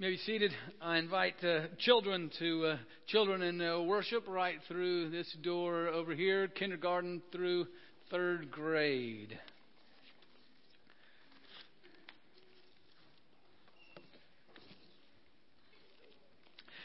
may 0.00 0.10
be 0.10 0.16
seated. 0.18 0.52
I 0.80 0.98
invite 0.98 1.42
uh, 1.42 1.62
children 1.78 2.30
to 2.38 2.66
uh, 2.66 2.76
children 3.08 3.42
in 3.42 3.60
uh, 3.60 3.80
worship 3.80 4.28
right 4.28 4.58
through 4.68 5.10
this 5.10 5.26
door 5.42 5.88
over 5.88 6.14
here, 6.14 6.46
kindergarten 6.46 7.20
through 7.32 7.66
third 8.08 8.48
grade. 8.52 9.36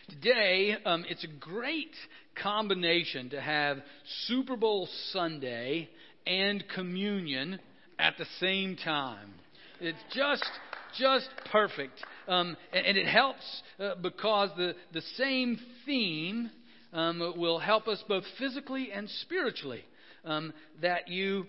Today, 0.09 0.75
um, 0.83 1.05
it's 1.07 1.23
a 1.23 1.39
great 1.39 1.93
combination 2.41 3.29
to 3.29 3.39
have 3.39 3.77
Super 4.25 4.57
Bowl 4.57 4.89
Sunday 5.11 5.87
and 6.25 6.63
communion 6.73 7.59
at 7.99 8.17
the 8.17 8.25
same 8.39 8.75
time. 8.75 9.35
It's 9.79 9.99
just 10.15 10.49
just 10.97 11.29
perfect. 11.51 12.03
Um, 12.27 12.55
and, 12.71 12.85
and, 12.85 12.97
it 12.97 13.07
helps 13.07 13.63
uh, 13.79 13.95
because 14.01 14.49
the, 14.55 14.75
the 14.93 15.01
same 15.17 15.59
theme 15.85 16.49
um, 16.93 17.33
will 17.37 17.59
help 17.59 17.87
us 17.87 18.03
both 18.07 18.23
physically 18.39 18.91
and 18.93 19.09
spiritually. 19.21 19.83
Um, 20.25 20.53
that 20.81 21.09
you, 21.09 21.47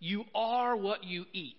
you 0.00 0.24
are 0.34 0.76
what 0.76 1.04
you 1.04 1.24
eat. 1.32 1.54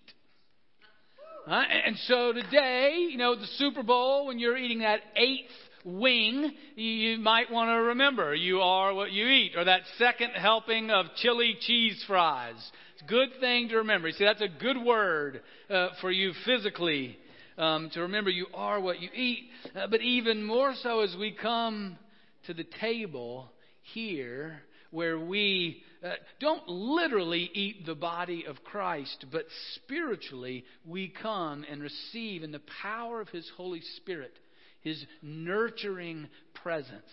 Uh, 1.47 1.63
and 1.85 1.95
so 1.99 2.33
today, 2.33 3.07
you 3.09 3.17
know, 3.17 3.33
the 3.33 3.47
Super 3.55 3.81
Bowl, 3.81 4.27
when 4.27 4.37
you're 4.37 4.57
eating 4.57 4.79
that 4.79 4.99
eighth 5.15 5.49
wing, 5.85 6.53
you 6.75 7.17
might 7.19 7.49
want 7.49 7.69
to 7.69 7.81
remember 7.81 8.35
you 8.35 8.59
are 8.59 8.93
what 8.93 9.13
you 9.13 9.25
eat, 9.25 9.53
or 9.55 9.63
that 9.63 9.81
second 9.97 10.31
helping 10.31 10.91
of 10.91 11.05
chili 11.15 11.55
cheese 11.61 12.03
fries. 12.05 12.55
It's 12.93 13.03
a 13.03 13.05
good 13.05 13.29
thing 13.39 13.69
to 13.69 13.77
remember. 13.77 14.09
You 14.09 14.15
see, 14.15 14.25
that's 14.25 14.41
a 14.41 14.49
good 14.49 14.83
word 14.83 15.39
uh, 15.69 15.89
for 16.01 16.11
you 16.11 16.33
physically 16.45 17.17
um, 17.57 17.89
to 17.93 18.01
remember 18.01 18.29
you 18.29 18.47
are 18.53 18.79
what 18.79 19.01
you 19.01 19.09
eat. 19.13 19.49
Uh, 19.75 19.87
but 19.87 20.01
even 20.01 20.43
more 20.43 20.73
so 20.81 21.01
as 21.01 21.15
we 21.19 21.31
come 21.31 21.97
to 22.45 22.53
the 22.53 22.65
table 22.79 23.51
here, 23.93 24.61
where 24.91 25.19
we 25.19 25.83
uh, 26.03 26.13
don't 26.39 26.67
literally 26.67 27.49
eat 27.53 27.85
the 27.85 27.95
body 27.95 28.45
of 28.47 28.63
Christ, 28.63 29.25
but 29.31 29.45
spiritually 29.75 30.63
we 30.85 31.09
come 31.09 31.65
and 31.69 31.81
receive 31.81 32.43
in 32.43 32.51
the 32.51 32.61
power 32.81 33.21
of 33.21 33.29
His 33.29 33.49
Holy 33.57 33.81
Spirit 33.97 34.33
His 34.81 35.03
nurturing 35.21 36.27
presence. 36.53 37.11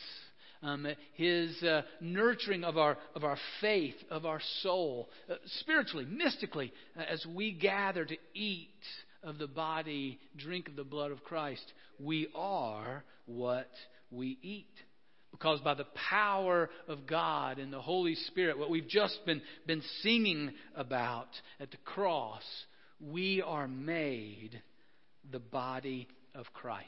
Um, 0.62 0.86
his 1.12 1.62
uh, 1.62 1.82
nurturing 2.00 2.64
of 2.64 2.78
our, 2.78 2.96
of 3.14 3.22
our 3.22 3.36
faith, 3.60 3.96
of 4.08 4.24
our 4.24 4.40
soul, 4.62 5.10
uh, 5.28 5.34
spiritually, 5.58 6.06
mystically, 6.08 6.72
uh, 6.98 7.02
as 7.02 7.26
we 7.26 7.52
gather 7.52 8.06
to 8.06 8.16
eat 8.32 8.70
of 9.24 9.38
the 9.38 9.46
body, 9.46 10.18
drink 10.36 10.68
of 10.68 10.76
the 10.76 10.84
blood 10.84 11.10
of 11.10 11.24
Christ, 11.24 11.64
we 11.98 12.28
are 12.34 13.04
what 13.26 13.70
we 14.10 14.38
eat. 14.42 14.70
Because 15.30 15.60
by 15.60 15.74
the 15.74 15.86
power 16.08 16.70
of 16.86 17.06
God 17.08 17.58
and 17.58 17.72
the 17.72 17.80
Holy 17.80 18.14
Spirit, 18.14 18.56
what 18.56 18.70
we've 18.70 18.86
just 18.86 19.18
been, 19.26 19.42
been 19.66 19.82
singing 20.02 20.52
about 20.76 21.28
at 21.58 21.72
the 21.72 21.76
cross, 21.78 22.44
we 23.00 23.42
are 23.42 23.66
made 23.66 24.62
the 25.32 25.40
body 25.40 26.06
of 26.34 26.46
Christ. 26.52 26.86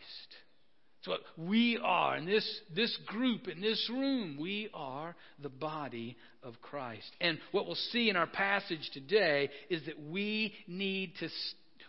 So 1.02 1.12
what 1.12 1.20
we 1.36 1.78
are 1.82 2.16
in 2.16 2.26
this, 2.26 2.60
this 2.74 2.96
group, 3.06 3.48
in 3.48 3.60
this 3.60 3.88
room, 3.90 4.38
we 4.40 4.68
are 4.74 5.14
the 5.40 5.48
body 5.48 6.16
of 6.42 6.60
Christ. 6.60 7.10
And 7.20 7.38
what 7.52 7.66
we'll 7.66 7.76
see 7.92 8.10
in 8.10 8.16
our 8.16 8.26
passage 8.26 8.90
today 8.92 9.50
is 9.70 9.84
that 9.86 10.00
we 10.00 10.54
need 10.66 11.14
to 11.20 11.28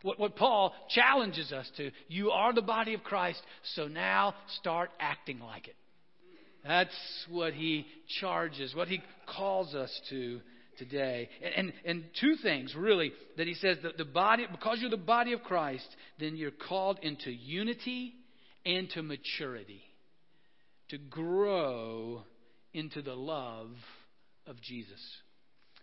what, 0.07 0.19
what 0.19 0.35
Paul 0.37 0.73
challenges 0.89 1.51
us 1.51 1.69
to. 1.75 1.91
You 2.07 2.31
are 2.31 2.53
the 2.53 2.61
body 2.61 2.93
of 2.93 3.03
Christ, 3.03 3.41
so 3.75 3.87
now 3.87 4.35
start 4.59 4.89
acting 4.99 5.39
like 5.39 5.67
it. 5.67 5.75
That's 6.65 6.95
what 7.29 7.53
he 7.53 7.85
charges, 8.19 8.73
what 8.73 8.87
he 8.87 9.01
calls 9.35 9.75
us 9.75 9.91
to 10.09 10.39
today. 10.77 11.29
And, 11.43 11.53
and, 11.53 11.73
and, 11.85 12.03
two 12.19 12.35
things, 12.41 12.73
really, 12.75 13.11
that 13.37 13.47
he 13.47 13.53
says 13.53 13.77
that 13.83 13.97
the 13.97 14.05
body, 14.05 14.45
because 14.49 14.79
you're 14.79 14.89
the 14.89 14.97
body 14.97 15.33
of 15.33 15.43
Christ, 15.43 15.87
then 16.19 16.35
you're 16.35 16.51
called 16.51 16.99
into 17.01 17.29
unity 17.31 18.13
and 18.65 18.89
to 18.91 19.03
maturity, 19.03 19.81
to 20.89 20.97
grow 20.97 22.23
into 22.73 23.01
the 23.01 23.15
love 23.15 23.71
of 24.45 24.61
Jesus. 24.61 25.01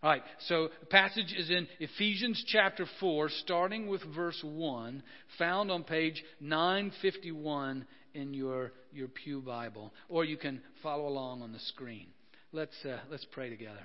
All 0.04 0.10
right, 0.10 0.22
so 0.48 0.68
the 0.80 0.86
passage 0.86 1.34
is 1.34 1.48
in 1.48 1.66
Ephesians 1.80 2.44
chapter 2.48 2.84
4, 3.00 3.30
starting 3.30 3.86
with 3.86 4.02
verse 4.14 4.38
1, 4.44 5.02
found 5.38 5.70
on 5.70 5.82
page 5.82 6.22
951 6.42 7.86
in 8.12 8.34
your, 8.34 8.72
your 8.92 9.08
Pew 9.08 9.40
Bible, 9.40 9.94
or 10.10 10.26
you 10.26 10.36
can 10.36 10.60
follow 10.82 11.08
along 11.08 11.40
on 11.40 11.52
the 11.52 11.58
screen. 11.58 12.08
Let's, 12.52 12.74
uh, 12.84 12.98
let's 13.10 13.24
pray 13.32 13.48
together. 13.48 13.80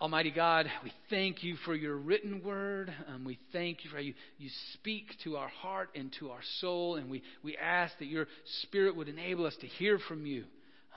Almighty 0.00 0.30
God, 0.30 0.64
we 0.82 0.90
thank 1.10 1.44
you 1.44 1.56
for 1.66 1.74
your 1.74 1.98
written 1.98 2.42
word. 2.42 2.90
We 3.22 3.38
thank 3.52 3.84
you 3.84 3.90
for 3.90 3.96
how 3.96 4.02
you, 4.02 4.14
you 4.38 4.48
speak 4.72 5.08
to 5.24 5.36
our 5.36 5.48
heart 5.48 5.90
and 5.94 6.10
to 6.20 6.30
our 6.30 6.40
soul. 6.60 6.96
And 6.96 7.10
we, 7.10 7.22
we 7.42 7.58
ask 7.58 7.98
that 7.98 8.06
your 8.06 8.28
spirit 8.62 8.96
would 8.96 9.10
enable 9.10 9.44
us 9.44 9.56
to 9.60 9.66
hear 9.66 9.98
from 9.98 10.24
you 10.24 10.44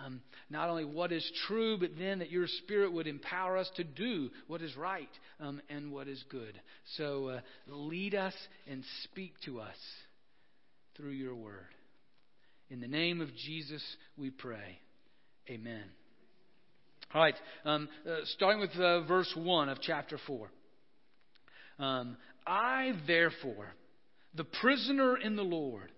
um, 0.03 0.21
not 0.49 0.69
only 0.69 0.85
what 0.85 1.11
is 1.11 1.29
true, 1.47 1.77
but 1.77 1.91
then 1.97 2.19
that 2.19 2.31
your 2.31 2.47
Spirit 2.47 2.91
would 2.91 3.07
empower 3.07 3.57
us 3.57 3.69
to 3.75 3.83
do 3.83 4.29
what 4.47 4.61
is 4.61 4.75
right 4.75 5.09
um, 5.39 5.61
and 5.69 5.91
what 5.91 6.07
is 6.07 6.23
good. 6.29 6.59
So 6.97 7.27
uh, 7.27 7.39
lead 7.67 8.15
us 8.15 8.33
and 8.69 8.83
speak 9.03 9.33
to 9.45 9.59
us 9.59 9.77
through 10.97 11.11
your 11.11 11.35
word. 11.35 11.67
In 12.69 12.81
the 12.81 12.87
name 12.87 13.21
of 13.21 13.29
Jesus, 13.35 13.83
we 14.17 14.31
pray. 14.31 14.79
Amen. 15.49 15.83
All 17.13 17.21
right, 17.21 17.35
um, 17.63 17.87
uh, 18.09 18.15
starting 18.35 18.59
with 18.59 18.71
uh, 18.71 19.01
verse 19.01 19.31
1 19.35 19.69
of 19.69 19.79
chapter 19.81 20.17
4. 20.25 20.49
Um, 21.77 22.17
I, 22.45 22.93
therefore, 23.07 23.67
the 24.33 24.43
prisoner 24.43 25.15
in 25.17 25.35
the 25.35 25.43
Lord, 25.43 25.91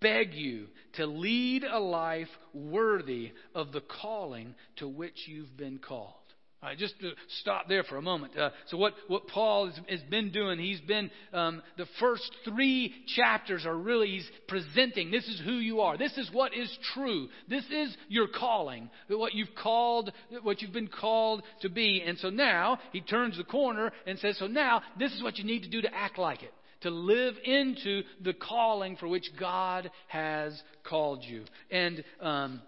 beg 0.00 0.34
you 0.34 0.66
to 0.94 1.06
lead 1.06 1.64
a 1.64 1.78
life 1.78 2.28
worthy 2.54 3.32
of 3.54 3.72
the 3.72 3.82
calling 4.00 4.54
to 4.76 4.88
which 4.88 5.26
you've 5.26 5.56
been 5.56 5.78
called. 5.78 6.14
All 6.62 6.70
right, 6.70 6.78
just 6.78 6.98
to 7.00 7.12
stop 7.40 7.68
there 7.68 7.84
for 7.84 7.98
a 7.98 8.02
moment. 8.02 8.36
Uh, 8.36 8.48
so, 8.68 8.78
what, 8.78 8.94
what 9.08 9.28
Paul 9.28 9.66
has, 9.66 9.78
has, 9.90 10.00
been 10.08 10.32
doing, 10.32 10.58
he's 10.58 10.80
been, 10.80 11.10
um, 11.34 11.62
the 11.76 11.86
first 12.00 12.28
three 12.46 12.94
chapters 13.14 13.66
are 13.66 13.76
really, 13.76 14.08
he's 14.08 14.28
presenting 14.48 15.10
this 15.10 15.28
is 15.28 15.40
who 15.44 15.52
you 15.52 15.80
are. 15.80 15.98
This 15.98 16.16
is 16.16 16.30
what 16.32 16.54
is 16.54 16.74
true. 16.94 17.28
This 17.46 17.64
is 17.66 17.94
your 18.08 18.26
calling, 18.26 18.88
what 19.08 19.34
you've 19.34 19.54
called, 19.54 20.10
what 20.42 20.62
you've 20.62 20.72
been 20.72 20.88
called 20.88 21.42
to 21.60 21.68
be. 21.68 22.02
And 22.04 22.18
so 22.18 22.30
now, 22.30 22.78
he 22.90 23.02
turns 23.02 23.36
the 23.36 23.44
corner 23.44 23.92
and 24.06 24.18
says, 24.18 24.38
So 24.38 24.46
now, 24.46 24.80
this 24.98 25.12
is 25.12 25.22
what 25.22 25.36
you 25.36 25.44
need 25.44 25.64
to 25.64 25.70
do 25.70 25.82
to 25.82 25.94
act 25.94 26.18
like 26.18 26.42
it 26.42 26.54
to 26.82 26.90
live 26.90 27.34
into 27.44 28.02
the 28.22 28.34
calling 28.34 28.96
for 28.96 29.08
which 29.08 29.30
God 29.38 29.90
has 30.08 30.60
called 30.84 31.24
you. 31.24 31.44
And 31.70 32.04
um, 32.20 32.62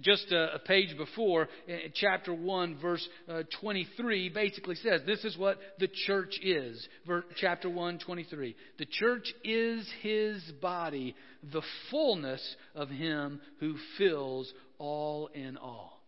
just 0.00 0.30
a, 0.30 0.54
a, 0.54 0.58
page 0.58 0.96
before, 0.96 1.48
chapter 1.94 2.32
1, 2.32 2.78
verse 2.80 3.06
uh, 3.28 3.42
23, 3.60 4.28
basically 4.28 4.76
says 4.76 5.00
this 5.04 5.24
is 5.24 5.36
what 5.36 5.58
the 5.78 5.88
church 6.06 6.38
is. 6.42 6.86
Ver, 7.06 7.24
chapter 7.36 7.68
1, 7.68 7.98
23. 7.98 8.54
The 8.78 8.86
church 8.86 9.32
is 9.42 9.88
his 10.00 10.42
body, 10.62 11.16
the 11.52 11.62
fullness 11.90 12.56
of 12.74 12.88
him 12.88 13.40
who 13.58 13.74
fills 13.98 14.52
all 14.78 15.28
in 15.34 15.56
all. 15.56 16.00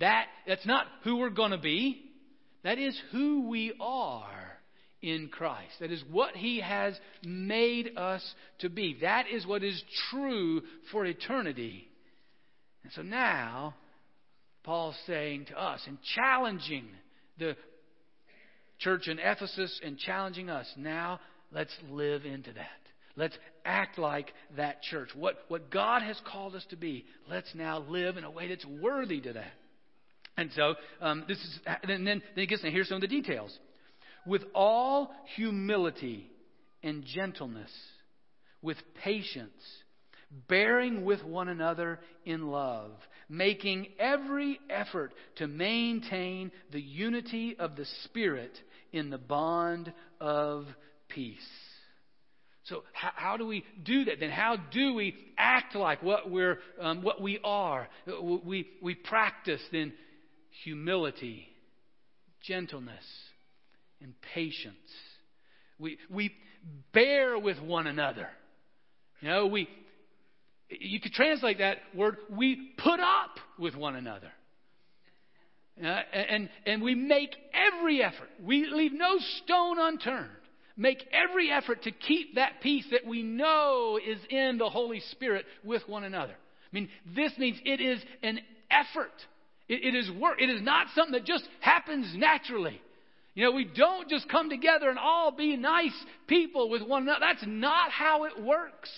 That, 0.00 0.26
that's 0.46 0.66
not 0.66 0.86
who 1.04 1.16
we're 1.16 1.30
going 1.30 1.52
to 1.52 1.58
be, 1.58 2.02
that 2.64 2.78
is 2.78 2.98
who 3.12 3.48
we 3.48 3.72
are 3.80 4.43
in 5.04 5.28
Christ. 5.28 5.74
That 5.80 5.92
is 5.92 6.02
what 6.10 6.34
He 6.34 6.60
has 6.60 6.98
made 7.22 7.96
us 7.96 8.24
to 8.60 8.70
be. 8.70 8.96
That 9.02 9.26
is 9.30 9.46
what 9.46 9.62
is 9.62 9.82
true 10.10 10.62
for 10.90 11.04
eternity. 11.04 11.86
And 12.82 12.92
so 12.92 13.02
now, 13.02 13.74
Paul's 14.62 14.96
saying 15.06 15.46
to 15.46 15.62
us 15.62 15.80
and 15.86 15.98
challenging 16.14 16.86
the 17.38 17.54
church 18.78 19.06
in 19.06 19.18
Ephesus 19.18 19.78
and 19.84 19.98
challenging 19.98 20.48
us 20.48 20.66
now, 20.78 21.20
let's 21.52 21.76
live 21.90 22.24
into 22.24 22.52
that. 22.54 22.68
Let's 23.14 23.36
act 23.64 23.98
like 23.98 24.32
that 24.56 24.82
church. 24.82 25.10
What, 25.14 25.36
what 25.48 25.70
God 25.70 26.02
has 26.02 26.18
called 26.26 26.54
us 26.54 26.64
to 26.70 26.76
be, 26.76 27.04
let's 27.28 27.54
now 27.54 27.84
live 27.88 28.16
in 28.16 28.24
a 28.24 28.30
way 28.30 28.48
that's 28.48 28.66
worthy 28.66 29.20
to 29.20 29.34
that. 29.34 29.52
And 30.36 30.50
so, 30.56 30.74
um, 31.00 31.24
this 31.28 31.38
is, 31.38 31.60
and 31.66 31.90
then, 31.90 32.04
then 32.04 32.22
he 32.34 32.46
gets, 32.46 32.64
now 32.64 32.70
here's 32.70 32.88
some 32.88 32.96
of 32.96 33.02
the 33.02 33.06
details 33.06 33.56
with 34.26 34.42
all 34.54 35.12
humility 35.36 36.30
and 36.82 37.04
gentleness, 37.04 37.70
with 38.62 38.76
patience, 39.02 39.52
bearing 40.48 41.04
with 41.04 41.22
one 41.24 41.48
another 41.48 42.00
in 42.24 42.48
love, 42.48 42.92
making 43.28 43.88
every 43.98 44.58
effort 44.68 45.12
to 45.36 45.46
maintain 45.46 46.50
the 46.72 46.80
unity 46.80 47.56
of 47.58 47.76
the 47.76 47.86
Spirit 48.04 48.52
in 48.92 49.10
the 49.10 49.18
bond 49.18 49.92
of 50.20 50.66
peace. 51.08 51.38
So 52.64 52.82
how, 52.92 53.10
how, 53.14 53.36
do 53.36 53.46
we 53.46 53.64
do 53.82 54.06
that? 54.06 54.20
Then 54.20 54.30
how 54.30 54.56
do 54.56 54.94
we 54.94 55.14
act 55.36 55.74
like 55.74 56.02
what 56.02 56.30
we're 56.30 56.58
um, 56.80 57.02
what 57.02 57.20
we 57.20 57.38
are? 57.44 57.88
We 58.06 58.66
we 58.80 58.94
practice 58.94 59.60
then 59.70 59.92
humility, 60.64 61.46
gentleness, 62.42 63.04
and 64.04 64.14
patience. 64.34 64.76
We 65.80 65.98
we 66.08 66.32
bear 66.92 67.36
with 67.36 67.60
one 67.60 67.88
another. 67.88 68.28
You 69.20 69.28
know, 69.28 69.46
we 69.46 69.68
you 70.68 71.00
could 71.00 71.12
translate 71.12 71.58
that 71.58 71.78
word 71.96 72.18
we 72.30 72.70
put 72.78 73.00
up 73.00 73.40
with 73.58 73.74
one 73.74 73.96
another. 73.96 74.30
Uh, 75.82 75.86
and, 75.86 76.48
and 76.66 76.80
we 76.80 76.94
make 76.94 77.34
every 77.52 78.00
effort. 78.00 78.28
We 78.40 78.64
leave 78.66 78.92
no 78.92 79.18
stone 79.42 79.80
unturned 79.80 80.30
make 80.76 81.06
every 81.12 81.50
effort 81.50 81.82
to 81.82 81.90
keep 81.90 82.34
that 82.34 82.60
peace 82.60 82.86
that 82.90 83.06
we 83.06 83.22
know 83.22 83.98
is 84.04 84.18
in 84.28 84.58
the 84.58 84.68
Holy 84.68 85.00
Spirit 85.12 85.46
with 85.62 85.82
one 85.88 86.04
another. 86.04 86.32
I 86.32 86.72
mean, 86.72 86.88
this 87.14 87.32
means 87.38 87.58
it 87.64 87.80
is 87.80 88.00
an 88.22 88.40
effort. 88.70 89.12
It, 89.68 89.84
it 89.84 89.96
is 89.96 90.10
work. 90.10 90.40
It 90.40 90.50
is 90.50 90.62
not 90.62 90.88
something 90.94 91.12
that 91.12 91.24
just 91.24 91.44
happens 91.60 92.12
naturally. 92.16 92.80
You 93.34 93.44
know, 93.44 93.52
we 93.52 93.64
don't 93.64 94.08
just 94.08 94.28
come 94.28 94.48
together 94.48 94.88
and 94.88 94.98
all 94.98 95.32
be 95.32 95.56
nice 95.56 95.94
people 96.28 96.70
with 96.70 96.82
one 96.82 97.02
another. 97.02 97.20
That's 97.20 97.44
not 97.46 97.90
how 97.90 98.24
it 98.24 98.40
works. 98.40 98.90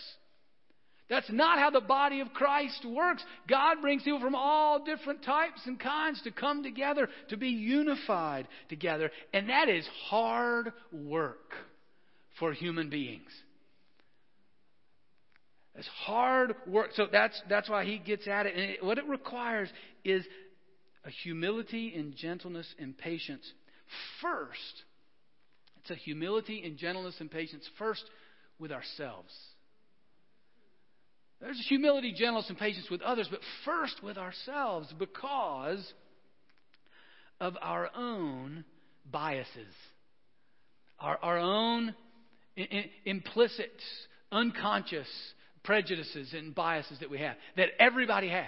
That's 1.08 1.30
not 1.30 1.58
how 1.58 1.70
the 1.70 1.80
body 1.80 2.20
of 2.20 2.32
Christ 2.34 2.84
works. 2.84 3.24
God 3.48 3.80
brings 3.80 4.02
people 4.02 4.20
from 4.20 4.34
all 4.34 4.84
different 4.84 5.24
types 5.24 5.60
and 5.64 5.78
kinds 5.78 6.20
to 6.22 6.32
come 6.32 6.62
together, 6.62 7.08
to 7.28 7.36
be 7.36 7.48
unified 7.48 8.48
together. 8.68 9.10
And 9.32 9.48
that 9.48 9.68
is 9.68 9.88
hard 10.08 10.72
work 10.92 11.54
for 12.38 12.52
human 12.52 12.90
beings. 12.90 13.30
It's 15.76 15.88
hard 15.88 16.56
work. 16.66 16.90
So 16.94 17.06
that's, 17.10 17.40
that's 17.48 17.70
why 17.70 17.84
he 17.84 17.98
gets 17.98 18.26
at 18.26 18.46
it. 18.46 18.54
And 18.54 18.70
it, 18.72 18.84
what 18.84 18.98
it 18.98 19.06
requires 19.06 19.68
is 20.04 20.24
a 21.04 21.10
humility 21.10 21.94
and 21.94 22.16
gentleness 22.16 22.66
and 22.78 22.98
patience 22.98 23.48
first. 24.20 24.84
It's 25.80 25.90
a 25.90 25.94
humility 25.94 26.62
and 26.64 26.76
gentleness 26.76 27.16
and 27.20 27.30
patience 27.30 27.68
first 27.78 28.04
with 28.58 28.72
ourselves. 28.72 29.32
There's 31.40 31.62
humility, 31.68 32.12
gentleness, 32.12 32.48
and 32.48 32.58
patience 32.58 32.86
with 32.90 33.02
others, 33.02 33.28
but 33.30 33.40
first 33.64 34.02
with 34.02 34.16
ourselves 34.16 34.92
because 34.98 35.92
of 37.40 37.56
our 37.60 37.90
own 37.94 38.64
biases, 39.10 39.74
our, 40.98 41.18
our 41.22 41.38
own 41.38 41.94
implicit, 43.04 43.70
unconscious 44.32 45.08
prejudices 45.62 46.32
and 46.32 46.54
biases 46.54 46.98
that 47.00 47.10
we 47.10 47.18
have, 47.18 47.36
that 47.56 47.68
everybody 47.78 48.28
has. 48.28 48.46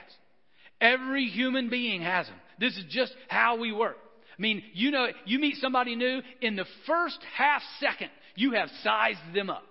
Every 0.81 1.27
human 1.27 1.69
being 1.69 2.03
has 2.03 2.27
them. 2.27 2.37
This 2.59 2.77
is 2.77 2.85
just 2.89 3.13
how 3.29 3.59
we 3.59 3.73
work. 3.73 3.99
I 4.39 4.43
mean, 4.43 4.63
you 4.73 4.91
know, 4.91 5.09
you 5.25 5.39
meet 5.39 5.57
somebody 5.57 5.97
new, 5.97 6.23
in 6.41 6.55
the 6.55 6.67
first 6.87 7.19
half 7.37 7.63
second, 7.81 8.11
you 8.37 8.53
have 8.53 8.69
sized 8.83 9.35
them 9.35 9.51
up. 9.51 9.65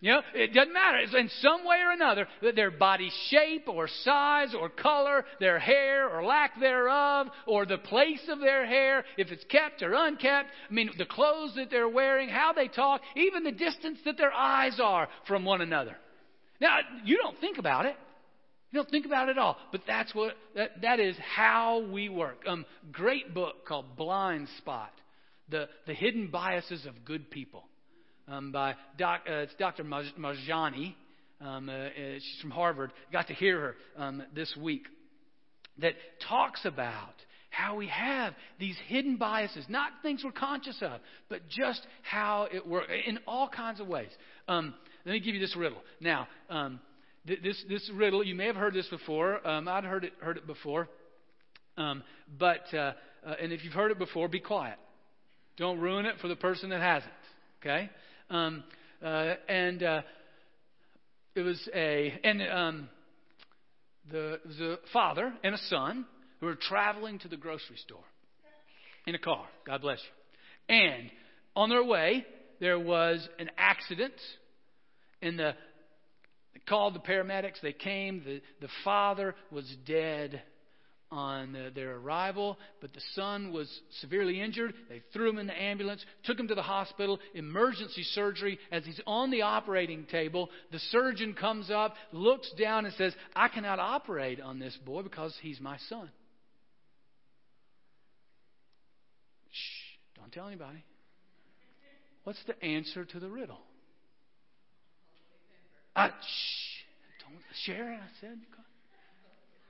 You 0.00 0.12
know, 0.12 0.20
it 0.34 0.52
doesn't 0.52 0.74
matter. 0.74 0.98
It's 0.98 1.14
in 1.14 1.30
some 1.40 1.64
way 1.64 1.78
or 1.78 1.90
another, 1.90 2.28
their 2.54 2.70
body 2.70 3.10
shape 3.30 3.66
or 3.66 3.88
size 3.88 4.54
or 4.54 4.68
color, 4.68 5.24
their 5.40 5.58
hair 5.58 6.06
or 6.10 6.22
lack 6.22 6.60
thereof, 6.60 7.28
or 7.46 7.64
the 7.64 7.78
place 7.78 8.20
of 8.28 8.40
their 8.40 8.66
hair, 8.66 9.04
if 9.16 9.32
it's 9.32 9.44
kept 9.44 9.82
or 9.82 9.94
unkept. 9.94 10.50
I 10.68 10.72
mean, 10.72 10.90
the 10.98 11.06
clothes 11.06 11.54
that 11.56 11.70
they're 11.70 11.88
wearing, 11.88 12.28
how 12.28 12.52
they 12.52 12.68
talk, 12.68 13.00
even 13.16 13.42
the 13.42 13.52
distance 13.52 13.98
that 14.04 14.18
their 14.18 14.32
eyes 14.32 14.78
are 14.82 15.08
from 15.26 15.46
one 15.46 15.62
another. 15.62 15.96
Now, 16.60 16.78
you 17.04 17.16
don't 17.16 17.38
think 17.40 17.56
about 17.56 17.86
it. 17.86 17.96
You 18.76 18.82
don't 18.82 18.90
think 18.90 19.06
about 19.06 19.30
it 19.30 19.32
at 19.32 19.38
all. 19.38 19.56
But 19.72 19.80
that's 19.86 20.14
what, 20.14 20.34
that, 20.54 20.82
that 20.82 21.00
is 21.00 21.16
how 21.34 21.86
we 21.90 22.10
work. 22.10 22.42
Um, 22.46 22.66
great 22.92 23.32
book 23.32 23.64
called 23.64 23.96
Blind 23.96 24.48
Spot 24.58 24.90
The, 25.48 25.70
the 25.86 25.94
Hidden 25.94 26.28
Biases 26.30 26.84
of 26.84 27.06
Good 27.06 27.30
People 27.30 27.64
um, 28.28 28.52
by 28.52 28.74
doc, 28.98 29.22
uh, 29.26 29.32
it's 29.36 29.54
Dr. 29.54 29.82
Banaji. 29.82 30.94
Um, 31.40 31.70
uh, 31.70 31.72
uh, 31.72 31.88
she's 32.16 32.38
from 32.42 32.50
Harvard. 32.50 32.92
Got 33.10 33.28
to 33.28 33.32
hear 33.32 33.58
her 33.58 33.76
um, 33.96 34.22
this 34.34 34.54
week. 34.60 34.82
That 35.78 35.94
talks 36.28 36.60
about 36.66 37.14
how 37.48 37.76
we 37.76 37.86
have 37.86 38.34
these 38.60 38.76
hidden 38.88 39.16
biases, 39.16 39.64
not 39.70 39.92
things 40.02 40.20
we're 40.22 40.32
conscious 40.32 40.76
of, 40.82 41.00
but 41.30 41.48
just 41.48 41.80
how 42.02 42.46
it 42.52 42.66
works 42.66 42.88
in 43.06 43.20
all 43.26 43.48
kinds 43.48 43.80
of 43.80 43.86
ways. 43.86 44.10
Um, 44.48 44.74
let 45.06 45.12
me 45.12 45.20
give 45.20 45.34
you 45.34 45.40
this 45.40 45.56
riddle. 45.56 45.78
Now, 45.98 46.28
um, 46.50 46.78
this 47.26 47.62
this 47.68 47.90
riddle 47.94 48.24
you 48.24 48.34
may 48.34 48.46
have 48.46 48.56
heard 48.56 48.74
this 48.74 48.88
before. 48.88 49.46
Um, 49.46 49.68
I'd 49.68 49.84
heard 49.84 50.04
it 50.04 50.12
heard 50.20 50.36
it 50.36 50.46
before, 50.46 50.88
um, 51.76 52.02
but 52.38 52.72
uh, 52.72 52.92
uh, 53.26 53.34
and 53.40 53.52
if 53.52 53.64
you've 53.64 53.72
heard 53.72 53.90
it 53.90 53.98
before, 53.98 54.28
be 54.28 54.40
quiet. 54.40 54.78
Don't 55.56 55.80
ruin 55.80 56.06
it 56.06 56.16
for 56.20 56.28
the 56.28 56.36
person 56.36 56.70
that 56.70 56.80
hasn't. 56.80 57.12
Okay. 57.60 57.90
Um, 58.30 58.64
uh, 59.02 59.34
and 59.48 59.82
uh, 59.82 60.02
it 61.34 61.40
was 61.40 61.68
a 61.74 62.18
and 62.22 62.42
um, 62.42 62.88
the 64.10 64.40
a 64.60 64.76
father 64.92 65.32
and 65.42 65.54
a 65.54 65.58
son 65.68 66.06
who 66.40 66.46
were 66.46 66.54
traveling 66.54 67.18
to 67.20 67.28
the 67.28 67.36
grocery 67.36 67.76
store 67.76 68.04
in 69.06 69.14
a 69.14 69.18
car. 69.18 69.46
God 69.66 69.80
bless 69.80 69.98
you. 69.98 70.74
And 70.76 71.10
on 71.54 71.70
their 71.70 71.84
way, 71.84 72.26
there 72.60 72.78
was 72.78 73.26
an 73.38 73.50
accident, 73.56 74.14
and 75.22 75.38
the 75.38 75.54
they 76.56 76.62
called 76.66 76.94
the 76.94 77.00
paramedics. 77.00 77.60
They 77.60 77.74
came. 77.74 78.22
The 78.24 78.40
the 78.62 78.72
father 78.82 79.34
was 79.50 79.70
dead 79.84 80.40
on 81.10 81.52
the, 81.52 81.70
their 81.74 81.96
arrival, 81.96 82.58
but 82.80 82.94
the 82.94 83.02
son 83.14 83.52
was 83.52 83.68
severely 84.00 84.40
injured. 84.40 84.72
They 84.88 85.02
threw 85.12 85.28
him 85.28 85.38
in 85.38 85.48
the 85.48 85.62
ambulance, 85.62 86.02
took 86.24 86.40
him 86.40 86.48
to 86.48 86.54
the 86.54 86.62
hospital, 86.62 87.20
emergency 87.34 88.04
surgery. 88.04 88.58
As 88.72 88.86
he's 88.86 89.00
on 89.06 89.30
the 89.30 89.42
operating 89.42 90.06
table, 90.06 90.48
the 90.72 90.78
surgeon 90.78 91.34
comes 91.34 91.70
up, 91.70 91.94
looks 92.10 92.50
down, 92.58 92.86
and 92.86 92.94
says, 92.94 93.14
I 93.34 93.48
cannot 93.48 93.78
operate 93.78 94.40
on 94.40 94.58
this 94.58 94.76
boy 94.86 95.02
because 95.02 95.36
he's 95.42 95.60
my 95.60 95.76
son. 95.90 96.10
Shh, 99.50 100.18
don't 100.18 100.32
tell 100.32 100.46
anybody. 100.46 100.82
What's 102.24 102.42
the 102.46 102.64
answer 102.64 103.04
to 103.04 103.20
the 103.20 103.28
riddle? 103.28 103.60
Uh, 105.96 106.08
shh, 106.08 107.24
don't 107.24 107.42
share 107.64 107.92
it. 107.94 107.96
I 107.96 108.20
said. 108.20 108.38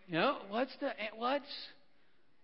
You 0.09 0.15
know, 0.15 0.39
what's 0.49 0.73
the 0.81 0.91
what's 1.17 1.45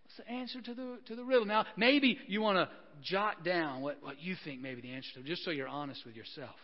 what's 0.05 0.17
the 0.17 0.31
answer 0.31 0.61
to 0.61 0.75
the 0.75 0.99
to 1.07 1.17
the 1.17 1.25
riddle? 1.25 1.45
Now, 1.45 1.67
maybe 1.77 2.19
you 2.29 2.41
want 2.41 2.57
to 2.57 2.69
jot 3.03 3.45
down 3.45 3.83
what, 3.83 3.99
what 4.01 4.21
you 4.21 4.37
think 4.45 4.61
maybe 4.61 4.81
the 4.81 4.93
answer 4.93 5.09
to, 5.15 5.23
just 5.23 5.45
so 5.45 5.51
you're 5.51 5.69
honest 5.69 6.05
with 6.07 6.15
yourself. 6.15 6.55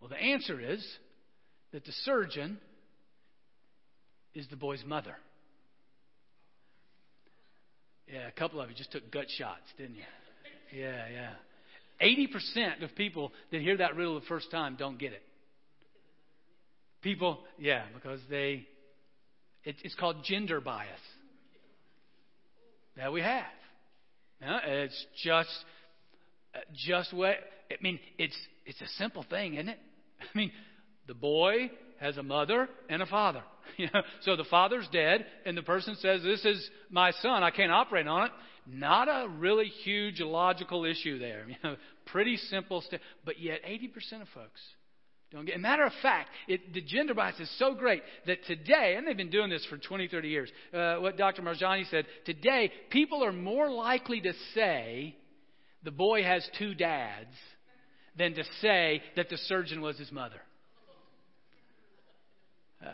Well, 0.00 0.08
the 0.08 0.16
answer 0.16 0.58
is 0.58 0.84
that 1.72 1.84
the 1.84 1.92
surgeon 2.04 2.58
is 4.34 4.46
the 4.48 4.56
boy's 4.56 4.82
mother. 4.86 5.14
Yeah, 8.10 8.26
a 8.28 8.32
couple 8.32 8.60
of 8.60 8.70
you 8.70 8.74
just 8.74 8.92
took 8.92 9.10
gut 9.10 9.26
shots, 9.38 9.62
didn't 9.76 9.96
you? 9.96 10.02
Yeah, 10.74 11.04
yeah. 11.12 11.30
80% 12.02 12.82
of 12.82 12.94
people 12.94 13.32
that 13.50 13.60
hear 13.60 13.76
that 13.76 13.96
riddle 13.96 14.18
the 14.18 14.26
first 14.26 14.50
time 14.50 14.76
don't 14.78 14.98
get 14.98 15.12
it. 15.12 15.22
People, 17.02 17.40
yeah, 17.58 17.84
because 17.94 18.20
they, 18.28 18.66
it, 19.64 19.76
it's 19.82 19.94
called 19.94 20.16
gender 20.24 20.60
bias. 20.60 21.00
That 22.96 23.12
we 23.12 23.22
have. 23.22 23.44
it's 24.42 25.06
just, 25.22 25.64
uh, 26.54 26.58
just 26.74 27.12
what, 27.14 27.36
I 27.70 27.76
mean, 27.82 27.98
it's, 28.18 28.36
it's 28.66 28.80
a 28.80 28.88
simple 28.98 29.24
thing, 29.28 29.54
isn't 29.54 29.68
it? 29.68 29.78
I 30.20 30.38
mean, 30.38 30.52
the 31.06 31.14
boy 31.14 31.70
has 32.00 32.16
a 32.16 32.22
mother 32.22 32.68
and 32.88 33.02
a 33.02 33.06
father. 33.06 33.42
So 34.22 34.36
the 34.36 34.44
father's 34.44 34.86
dead, 34.92 35.24
and 35.46 35.56
the 35.56 35.62
person 35.62 35.96
says, 35.96 36.22
This 36.22 36.44
is 36.44 36.68
my 36.90 37.12
son. 37.22 37.42
I 37.42 37.50
can't 37.50 37.72
operate 37.72 38.06
on 38.06 38.26
it. 38.26 38.32
Not 38.66 39.08
a 39.08 39.28
really 39.28 39.66
huge 39.66 40.20
logical 40.20 40.84
issue 40.84 41.18
there. 41.18 41.46
Pretty 42.06 42.36
simple 42.36 42.82
stuff. 42.82 43.00
But 43.24 43.40
yet, 43.40 43.60
80% 43.64 44.22
of 44.22 44.28
folks 44.34 44.60
don't 45.32 45.46
get. 45.46 45.58
Matter 45.60 45.84
of 45.84 45.92
fact, 46.02 46.28
it, 46.48 46.74
the 46.74 46.80
gender 46.80 47.14
bias 47.14 47.38
is 47.40 47.50
so 47.58 47.74
great 47.74 48.02
that 48.26 48.44
today, 48.46 48.94
and 48.96 49.06
they've 49.06 49.16
been 49.16 49.30
doing 49.30 49.48
this 49.48 49.64
for 49.70 49.78
20, 49.78 50.08
30 50.08 50.28
years. 50.28 50.50
Uh, 50.74 50.96
what 50.96 51.16
Dr. 51.16 51.42
Banaji 51.42 51.88
said 51.90 52.06
today, 52.24 52.72
people 52.90 53.24
are 53.24 53.32
more 53.32 53.70
likely 53.70 54.20
to 54.20 54.32
say 54.54 55.16
the 55.84 55.90
boy 55.90 56.22
has 56.22 56.46
two 56.58 56.74
dads 56.74 57.34
than 58.16 58.34
to 58.34 58.44
say 58.60 59.02
that 59.16 59.28
the 59.28 59.38
surgeon 59.38 59.80
was 59.80 59.98
his 59.98 60.10
mother. 60.10 60.40
Uh, 62.84 62.88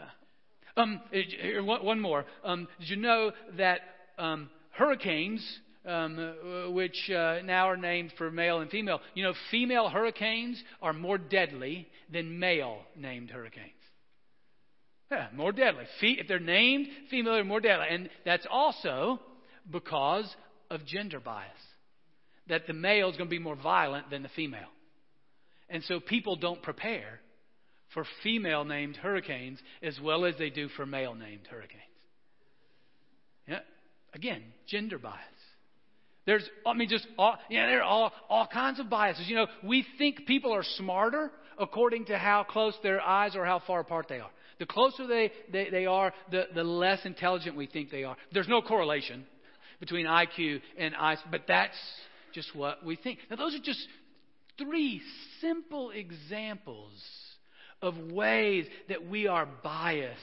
um, 0.77 1.01
one 1.63 2.01
more. 2.01 2.25
Um, 2.45 2.69
did 2.81 2.91
you 2.91 2.97
know 2.97 3.33
that 3.57 3.81
um, 4.19 4.51
hurricanes 4.71 5.61
um, 5.87 6.19
uh, 6.19 6.71
which 6.71 7.11
uh, 7.11 7.39
now 7.45 7.69
are 7.69 7.77
named 7.77 8.13
for 8.19 8.31
male 8.31 8.61
and 8.61 8.71
female. 8.71 9.01
You 9.15 9.25
know, 9.25 9.35
female 9.51 9.89
hurricanes 9.89 10.63
are 10.83 10.93
more 10.93 11.17
deadly 11.19 11.87
than 12.13 12.39
male 12.39 12.79
named 12.97 13.31
hurricanes. 13.31 13.71
Yeah, 15.11 15.29
more 15.33 15.53
deadly. 15.53 15.85
Fe- 16.01 16.19
if 16.19 16.27
they're 16.27 16.41
named 16.41 16.89
female, 17.09 17.35
they're 17.35 17.45
more 17.45 17.61
deadly. 17.61 17.87
And 17.89 18.09
that's 18.25 18.47
also 18.51 19.21
because 19.71 20.35
of 20.71 20.85
gender 20.85 21.21
bias. 21.21 21.51
That 22.49 22.67
the 22.67 22.73
male 22.73 23.09
is 23.11 23.17
going 23.17 23.29
to 23.29 23.37
be 23.37 23.39
more 23.39 23.57
violent 23.57 24.11
than 24.11 24.23
the 24.23 24.29
female. 24.31 24.69
And 25.69 25.83
so 25.85 26.01
people 26.01 26.37
don't 26.37 26.63
prepare 26.63 27.21
for 27.97 28.05
female 28.23 28.63
named 28.63 28.95
hurricanes 28.95 29.59
as 29.83 29.99
well 29.99 30.27
as 30.27 30.35
they 30.39 30.51
do 30.51 30.69
for 30.69 30.85
male 30.85 31.15
named 31.15 31.47
hurricanes. 31.51 31.81
Yeah. 33.49 33.61
Again, 34.13 34.43
gender 34.69 34.99
bias. 34.99 35.17
There's, 36.27 36.47
I 36.67 36.75
mean, 36.75 36.91
just 36.91 37.07
all, 37.17 37.39
yeah, 37.49 37.67
there 37.67 37.81
are 37.81 37.85
all, 37.85 38.13
all 38.29 38.47
kinds 38.47 38.81
of 38.81 38.91
biases. 38.91 39.27
You 39.29 39.37
know, 39.37 39.47
we 39.65 39.87
think 39.97 40.27
people 40.27 40.53
are 40.53 40.63
smarter 40.63 41.31
according 41.59 42.05
to 42.07 42.19
how 42.19 42.45
close 42.45 42.75
their 42.83 43.01
eyes 43.01 43.35
are 43.35 43.45
or 43.45 43.47
how 43.47 43.63
far 43.67 43.81
apart 43.81 44.09
they 44.11 44.19
are. 44.19 44.31
The 44.59 44.67
closer 44.67 45.07
they, 45.07 45.33
they, 45.51 45.71
they 45.71 45.87
are, 45.87 46.13
the, 46.31 46.49
the 46.55 46.65
less 46.65 47.01
intelligent 47.07 47.57
we 47.57 47.67
think 47.67 47.91
they 47.91 48.05
are. 48.05 48.19
There's 48.31 48.49
no 48.49 48.61
correlation 48.61 49.25
between 49.81 50.05
IQ 50.05 50.61
and 50.77 50.95
eyes, 50.95 51.19
but 51.31 51.45
that's 51.49 51.79
just 52.35 52.55
what 52.55 52.85
we 52.85 52.97
think. 52.97 53.21
Now, 53.31 53.37
those 53.37 53.55
are 53.55 53.63
just 53.63 53.87
three 54.59 55.01
simple 55.41 55.93
examples 55.93 56.93
of 57.87 58.13
ways 58.13 58.67
that 58.89 59.07
we 59.07 59.27
are 59.27 59.47
biased, 59.63 60.21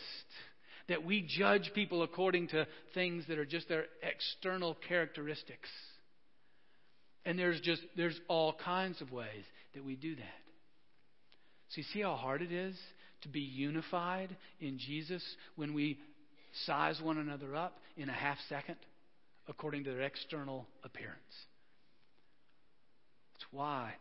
that 0.90 1.06
we 1.06 1.26
judge 1.28 1.72
people 1.74 2.04
according 2.04 2.50
to 2.50 2.68
things 2.94 3.26
that 3.28 3.40
are 3.40 3.46
just 3.46 3.70
their 3.70 3.86
external 4.02 4.78
characteristics. 4.88 5.70
And 7.26 7.40
there's 7.40 7.62
just 7.62 7.82
there's 7.96 8.20
all 8.28 8.54
kinds 8.54 9.02
of 9.02 9.12
ways 9.12 9.46
that 9.74 9.84
we 9.84 9.96
do 9.96 10.16
that. 10.16 10.42
So 11.70 11.78
you 11.78 11.84
see 11.94 12.02
how 12.02 12.16
hard 12.16 12.42
it 12.42 12.52
is 12.52 12.76
to 13.22 13.30
be 13.30 13.40
unified 13.40 14.36
in 14.60 14.78
Jesus 14.78 15.24
when 15.56 15.74
we 15.74 15.98
size 16.66 17.02
one 17.02 17.18
another 17.18 17.56
up 17.56 17.80
in 17.98 18.10
a 18.10 18.14
half 18.14 18.38
second 18.50 18.76
according 19.48 19.84
to 19.86 19.92
their 19.92 20.02
external 20.02 20.68
appearance. 20.84 21.18
That's 23.34 23.52
why 23.52 23.94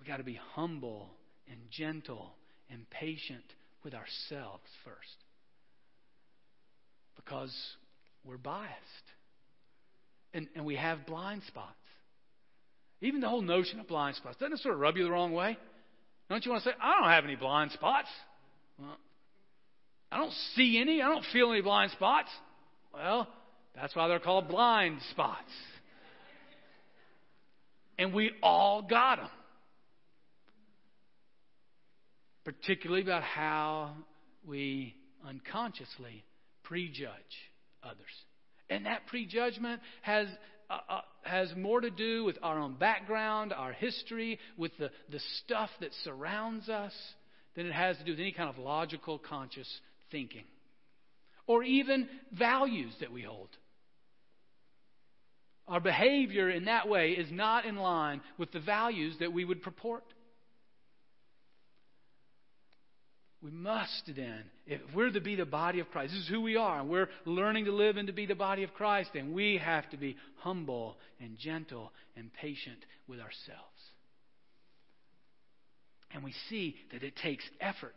we 0.00 0.06
got 0.06 0.18
to 0.18 0.24
be 0.24 0.38
humble 0.54 1.08
and 1.50 1.58
gentle 1.70 2.32
and 2.70 2.88
patient 2.90 3.44
with 3.84 3.94
ourselves 3.94 4.64
first. 4.84 5.24
Because 7.16 7.54
we're 8.24 8.36
biased. 8.36 8.72
And, 10.34 10.48
and 10.54 10.64
we 10.64 10.76
have 10.76 11.06
blind 11.06 11.42
spots. 11.46 11.74
Even 13.00 13.20
the 13.20 13.28
whole 13.28 13.42
notion 13.42 13.80
of 13.80 13.86
blind 13.86 14.16
spots, 14.16 14.36
doesn't 14.38 14.54
it 14.54 14.60
sort 14.60 14.74
of 14.74 14.80
rub 14.80 14.96
you 14.96 15.04
the 15.04 15.10
wrong 15.10 15.32
way? 15.32 15.56
Don't 16.28 16.44
you 16.44 16.50
want 16.50 16.64
to 16.64 16.70
say, 16.70 16.76
I 16.82 17.00
don't 17.00 17.10
have 17.10 17.24
any 17.24 17.36
blind 17.36 17.70
spots? 17.72 18.08
Well, 18.78 18.96
I 20.10 20.18
don't 20.18 20.32
see 20.54 20.78
any. 20.80 21.00
I 21.00 21.08
don't 21.08 21.24
feel 21.32 21.50
any 21.50 21.62
blind 21.62 21.92
spots. 21.92 22.28
Well, 22.92 23.28
that's 23.74 23.94
why 23.94 24.08
they're 24.08 24.18
called 24.18 24.48
blind 24.48 24.98
spots. 25.10 25.50
And 27.98 28.12
we 28.12 28.32
all 28.42 28.82
got 28.82 29.16
them. 29.16 29.28
Particularly 32.48 33.02
about 33.02 33.24
how 33.24 33.90
we 34.42 34.94
unconsciously 35.28 36.24
prejudge 36.62 37.12
others. 37.82 37.98
And 38.70 38.86
that 38.86 39.06
prejudgment 39.06 39.82
has 40.00 40.28
uh, 40.70 40.78
uh, 40.88 41.00
has 41.24 41.54
more 41.56 41.82
to 41.82 41.90
do 41.90 42.24
with 42.24 42.38
our 42.42 42.58
own 42.58 42.72
background, 42.76 43.52
our 43.52 43.72
history, 43.72 44.38
with 44.56 44.72
the, 44.78 44.90
the 45.10 45.20
stuff 45.44 45.68
that 45.82 45.90
surrounds 46.04 46.70
us, 46.70 46.94
than 47.54 47.66
it 47.66 47.74
has 47.74 47.98
to 47.98 48.04
do 48.04 48.12
with 48.12 48.20
any 48.20 48.32
kind 48.32 48.48
of 48.48 48.56
logical, 48.56 49.18
conscious 49.18 49.68
thinking. 50.10 50.44
Or 51.46 51.62
even 51.62 52.08
values 52.32 52.94
that 53.00 53.12
we 53.12 53.20
hold. 53.20 53.50
Our 55.66 55.80
behavior 55.80 56.48
in 56.48 56.64
that 56.64 56.88
way 56.88 57.10
is 57.10 57.30
not 57.30 57.66
in 57.66 57.76
line 57.76 58.22
with 58.38 58.52
the 58.52 58.60
values 58.60 59.16
that 59.20 59.34
we 59.34 59.44
would 59.44 59.62
purport. 59.62 60.04
We 63.42 63.50
must 63.52 64.10
then, 64.16 64.42
if 64.66 64.80
we're 64.94 65.12
to 65.12 65.20
be 65.20 65.36
the 65.36 65.46
body 65.46 65.78
of 65.78 65.90
Christ, 65.90 66.12
this 66.12 66.22
is 66.22 66.28
who 66.28 66.40
we 66.40 66.56
are, 66.56 66.80
and 66.80 66.88
we're 66.88 67.08
learning 67.24 67.66
to 67.66 67.72
live 67.72 67.96
and 67.96 68.08
to 68.08 68.12
be 68.12 68.26
the 68.26 68.34
body 68.34 68.64
of 68.64 68.74
Christ, 68.74 69.10
then 69.14 69.32
we 69.32 69.58
have 69.58 69.88
to 69.90 69.96
be 69.96 70.16
humble 70.38 70.96
and 71.20 71.38
gentle 71.38 71.92
and 72.16 72.32
patient 72.32 72.78
with 73.06 73.20
ourselves. 73.20 73.62
And 76.12 76.24
we 76.24 76.34
see 76.48 76.74
that 76.92 77.04
it 77.04 77.14
takes 77.16 77.44
effort. 77.60 77.94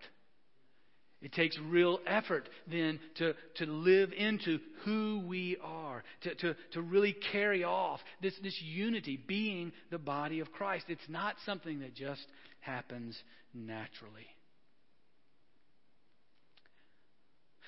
It 1.24 1.34
takes 1.34 1.58
real 1.60 2.00
effort 2.06 2.48
then 2.70 3.00
to, 3.16 3.34
to 3.56 3.66
live 3.66 4.12
into 4.12 4.60
who 4.84 5.24
we 5.26 5.58
are, 5.64 6.04
to, 6.22 6.36
to, 6.36 6.56
to 6.74 6.82
really 6.82 7.16
carry 7.32 7.64
off 7.64 8.00
this, 8.22 8.34
this 8.44 8.60
unity, 8.62 9.18
being 9.28 9.72
the 9.90 10.00
body 10.00 10.40
of 10.40 10.52
Christ. 10.52 10.86
It's 10.88 11.02
not 11.08 11.36
something 11.46 11.80
that 11.80 11.96
just 11.96 12.26
happens 12.60 13.18
naturally. 13.54 14.28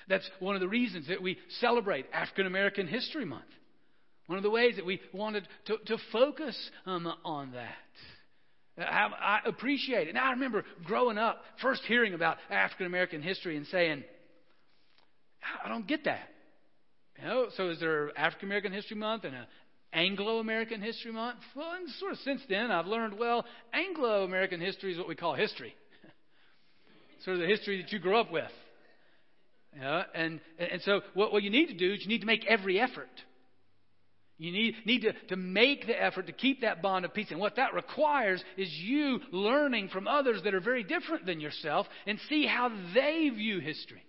That's 0.08 0.28
one 0.40 0.54
of 0.54 0.60
the 0.60 0.68
reasons 0.68 1.08
that 1.08 1.22
we 1.22 1.38
celebrate 1.60 2.06
African 2.12 2.46
American 2.46 2.86
History 2.86 3.24
Month. 3.24 3.44
One 4.26 4.38
of 4.38 4.42
the 4.42 4.50
ways 4.50 4.76
that 4.76 4.86
we 4.86 5.00
wanted 5.12 5.46
to, 5.66 5.76
to 5.86 5.98
focus 6.12 6.56
um, 6.86 7.12
on 7.24 7.52
that. 7.52 7.74
I, 8.78 9.08
I 9.20 9.40
appreciate 9.44 10.08
it. 10.08 10.14
Now, 10.14 10.28
I 10.28 10.30
remember 10.30 10.64
growing 10.84 11.18
up, 11.18 11.42
first 11.62 11.82
hearing 11.86 12.14
about 12.14 12.38
African 12.50 12.86
American 12.86 13.22
history 13.22 13.56
and 13.56 13.66
saying, 13.66 14.02
I 15.64 15.68
don't 15.68 15.86
get 15.86 16.04
that. 16.04 16.28
You 17.18 17.24
know, 17.28 17.46
so 17.56 17.68
is 17.68 17.80
there 17.80 18.16
African 18.18 18.48
American 18.48 18.72
History 18.72 18.96
Month 18.96 19.24
and 19.24 19.36
an 19.36 19.46
Anglo 19.92 20.38
American 20.38 20.80
History 20.80 21.12
Month? 21.12 21.38
Well, 21.54 21.72
and 21.72 21.88
sort 22.00 22.12
of 22.12 22.18
since 22.18 22.40
then, 22.48 22.70
I've 22.70 22.86
learned, 22.86 23.18
well, 23.18 23.44
Anglo 23.72 24.24
American 24.24 24.60
history 24.60 24.92
is 24.92 24.98
what 24.98 25.06
we 25.06 25.14
call 25.14 25.34
history. 25.34 25.74
sort 27.24 27.36
of 27.36 27.42
the 27.42 27.46
history 27.46 27.80
that 27.82 27.92
you 27.92 28.00
grew 28.00 28.16
up 28.16 28.32
with. 28.32 28.50
Yeah, 29.76 30.04
and, 30.14 30.40
and 30.58 30.80
so 30.82 31.00
what, 31.14 31.32
what 31.32 31.42
you 31.42 31.50
need 31.50 31.66
to 31.66 31.74
do 31.74 31.92
is 31.92 32.02
you 32.02 32.08
need 32.08 32.20
to 32.20 32.26
make 32.26 32.46
every 32.46 32.78
effort. 32.78 33.08
You 34.36 34.52
need, 34.52 34.74
need 34.84 35.02
to, 35.02 35.12
to 35.28 35.36
make 35.36 35.86
the 35.86 36.00
effort 36.00 36.26
to 36.26 36.32
keep 36.32 36.62
that 36.62 36.82
bond 36.82 37.04
of 37.04 37.14
peace. 37.14 37.30
And 37.30 37.40
what 37.40 37.56
that 37.56 37.74
requires 37.74 38.42
is 38.56 38.68
you 38.72 39.20
learning 39.30 39.88
from 39.88 40.08
others 40.08 40.42
that 40.42 40.54
are 40.54 40.60
very 40.60 40.82
different 40.82 41.24
than 41.24 41.40
yourself 41.40 41.86
and 42.06 42.18
see 42.28 42.46
how 42.46 42.70
they 42.94 43.30
view 43.30 43.60
history. 43.60 44.02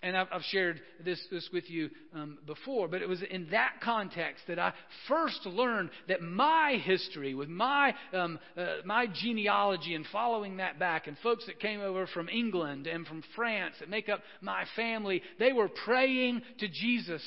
And 0.00 0.16
I've, 0.16 0.28
I've 0.30 0.44
shared 0.44 0.80
this, 1.04 1.20
this 1.28 1.48
with 1.52 1.68
you 1.68 1.90
um, 2.14 2.38
before, 2.46 2.86
but 2.86 3.02
it 3.02 3.08
was 3.08 3.20
in 3.28 3.48
that 3.50 3.80
context 3.82 4.44
that 4.46 4.58
I 4.58 4.72
first 5.08 5.44
learned 5.44 5.90
that 6.06 6.22
my 6.22 6.80
history, 6.84 7.34
with 7.34 7.48
my, 7.48 7.92
um, 8.12 8.38
uh, 8.56 8.76
my 8.84 9.08
genealogy 9.12 9.96
and 9.96 10.06
following 10.12 10.58
that 10.58 10.78
back, 10.78 11.08
and 11.08 11.18
folks 11.18 11.46
that 11.46 11.58
came 11.58 11.80
over 11.80 12.06
from 12.06 12.28
England 12.28 12.86
and 12.86 13.08
from 13.08 13.24
France 13.34 13.74
that 13.80 13.90
make 13.90 14.08
up 14.08 14.20
my 14.40 14.64
family, 14.76 15.20
they 15.40 15.52
were 15.52 15.68
praying 15.84 16.42
to 16.60 16.68
Jesus 16.68 17.22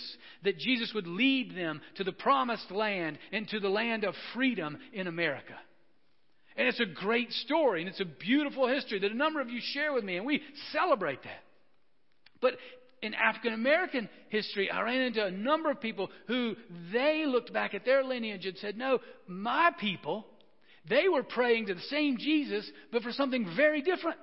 that 0.45 0.57
Jesus 0.57 0.93
would 0.95 1.07
lead 1.07 1.53
them 1.53 1.81
to 1.95 2.05
the 2.05 2.13
promised 2.13 2.71
land 2.71 3.19
and 3.33 3.49
to 3.49 3.59
the 3.59 3.67
land 3.67 4.05
of 4.05 4.15
freedom 4.33 4.77
in 4.93 5.07
America. 5.07 5.55
And 6.55 6.69
it's 6.69 6.79
a 6.79 6.85
great 6.85 7.33
story, 7.33 7.81
and 7.81 7.89
it's 7.89 7.99
a 7.99 8.05
beautiful 8.05 8.69
history 8.69 8.99
that 8.99 9.11
a 9.11 9.15
number 9.15 9.41
of 9.41 9.49
you 9.49 9.59
share 9.73 9.91
with 9.91 10.05
me, 10.05 10.15
and 10.15 10.25
we 10.25 10.41
celebrate 10.71 11.21
that. 11.23 11.43
But 12.41 12.55
in 13.01 13.13
African 13.13 13.53
American 13.53 14.09
history, 14.29 14.69
I 14.69 14.81
ran 14.81 15.01
into 15.01 15.25
a 15.25 15.31
number 15.31 15.71
of 15.71 15.81
people 15.81 16.09
who 16.27 16.55
they 16.93 17.25
looked 17.25 17.51
back 17.53 17.73
at 17.73 17.85
their 17.85 18.03
lineage 18.03 18.45
and 18.45 18.57
said, 18.57 18.77
No, 18.77 18.99
my 19.27 19.71
people, 19.79 20.25
they 20.87 21.07
were 21.07 21.23
praying 21.23 21.67
to 21.67 21.73
the 21.73 21.81
same 21.81 22.17
Jesus, 22.17 22.69
but 22.91 23.03
for 23.03 23.11
something 23.11 23.53
very 23.55 23.81
different. 23.81 24.19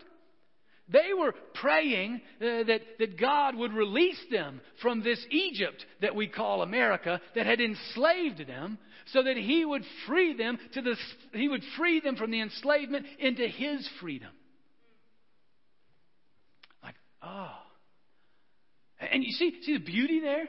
They 0.91 1.13
were 1.17 1.35
praying 1.55 2.23
uh, 2.41 2.65
that, 2.65 2.81
that 2.99 3.21
God 3.21 3.55
would 3.57 3.75
release 3.75 4.21
them 4.31 4.63
from 4.81 5.03
this 5.03 5.23
Egypt 5.31 5.85
that 6.01 6.15
we 6.15 6.29
call 6.29 6.63
America 6.63 7.21
that 7.35 7.45
had 7.45 7.61
enslaved 7.61 8.47
them 8.47 8.79
so 9.13 9.23
that 9.23 9.37
he 9.37 9.65
would 9.67 9.83
free 10.07 10.35
them 10.35 10.59
to 10.73 10.81
the, 10.81 10.97
he 11.33 11.49
would 11.49 11.63
free 11.77 12.01
them 12.01 12.17
from 12.17 12.31
the 12.31 12.41
enslavement 12.41 13.05
into 13.19 13.47
his 13.47 13.87
freedom. 14.01 14.31
Like, 16.83 16.95
oh. 17.23 17.53
And 19.13 19.25
you 19.25 19.33
see, 19.33 19.61
see 19.63 19.75
the 19.75 19.85
beauty 19.85 20.21
there? 20.21 20.49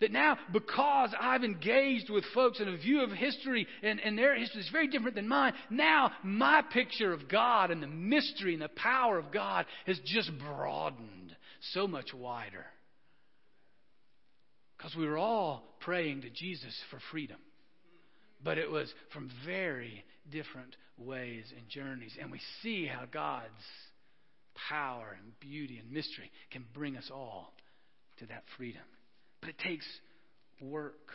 That 0.00 0.10
now, 0.10 0.36
because 0.52 1.14
I've 1.18 1.44
engaged 1.44 2.10
with 2.10 2.24
folks 2.34 2.58
in 2.58 2.66
a 2.66 2.76
view 2.76 3.02
of 3.02 3.10
history 3.10 3.68
and, 3.84 4.00
and 4.00 4.18
their 4.18 4.36
history 4.36 4.60
is 4.60 4.68
very 4.70 4.88
different 4.88 5.14
than 5.14 5.28
mine, 5.28 5.52
now 5.70 6.10
my 6.24 6.60
picture 6.60 7.12
of 7.12 7.28
God 7.28 7.70
and 7.70 7.80
the 7.80 7.86
mystery 7.86 8.54
and 8.54 8.62
the 8.62 8.68
power 8.68 9.16
of 9.16 9.30
God 9.30 9.64
has 9.86 10.00
just 10.04 10.30
broadened 10.38 11.36
so 11.72 11.86
much 11.86 12.12
wider. 12.12 12.66
Because 14.76 14.96
we 14.96 15.06
were 15.06 15.18
all 15.18 15.62
praying 15.78 16.22
to 16.22 16.30
Jesus 16.30 16.76
for 16.90 16.98
freedom. 17.12 17.38
But 18.42 18.58
it 18.58 18.68
was 18.68 18.92
from 19.12 19.30
very 19.46 20.04
different 20.32 20.74
ways 20.98 21.44
and 21.56 21.68
journeys. 21.68 22.16
And 22.20 22.32
we 22.32 22.40
see 22.62 22.86
how 22.86 23.04
God's 23.12 23.52
power 24.68 25.16
and 25.18 25.38
beauty 25.40 25.78
and 25.78 25.90
mystery 25.90 26.30
can 26.50 26.64
bring 26.74 26.96
us 26.96 27.10
all 27.12 27.52
to 28.18 28.26
that 28.26 28.44
freedom. 28.56 28.82
But 29.40 29.50
it 29.50 29.58
takes 29.58 29.86
work 30.60 31.10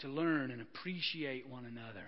to 0.00 0.08
learn 0.08 0.50
and 0.50 0.60
appreciate 0.60 1.48
one 1.48 1.64
another, 1.64 2.06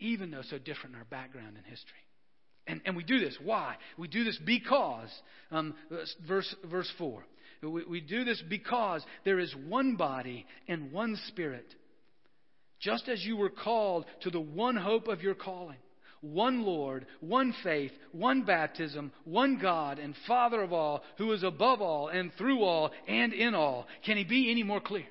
even 0.00 0.30
though 0.30 0.42
so 0.42 0.58
different 0.58 0.94
in 0.94 0.98
our 0.98 1.06
background 1.06 1.56
and 1.56 1.64
history. 1.66 1.92
And, 2.66 2.80
and 2.84 2.96
we 2.96 3.04
do 3.04 3.20
this. 3.20 3.36
Why? 3.42 3.76
We 3.96 4.08
do 4.08 4.24
this 4.24 4.38
because, 4.44 5.08
um, 5.52 5.74
verse, 6.26 6.52
verse 6.68 6.90
4. 6.98 7.24
We, 7.62 7.84
we 7.84 8.00
do 8.00 8.24
this 8.24 8.42
because 8.48 9.04
there 9.24 9.38
is 9.38 9.54
one 9.68 9.96
body 9.96 10.46
and 10.66 10.92
one 10.92 11.16
spirit. 11.28 11.66
Just 12.80 13.08
as 13.08 13.24
you 13.24 13.36
were 13.36 13.50
called 13.50 14.04
to 14.22 14.30
the 14.30 14.40
one 14.40 14.76
hope 14.76 15.06
of 15.08 15.22
your 15.22 15.34
calling 15.34 15.78
one 16.20 16.62
Lord, 16.62 17.06
one 17.20 17.54
faith, 17.62 17.92
one 18.12 18.42
baptism, 18.42 19.12
one 19.24 19.58
God 19.58 19.98
and 19.98 20.14
Father 20.26 20.62
of 20.62 20.72
all, 20.72 21.02
who 21.18 21.32
is 21.32 21.42
above 21.42 21.80
all 21.80 22.08
and 22.08 22.32
through 22.34 22.62
all 22.62 22.90
and 23.06 23.32
in 23.32 23.54
all. 23.54 23.86
Can 24.04 24.16
he 24.16 24.24
be 24.24 24.50
any 24.50 24.62
more 24.62 24.80
clear? 24.80 25.06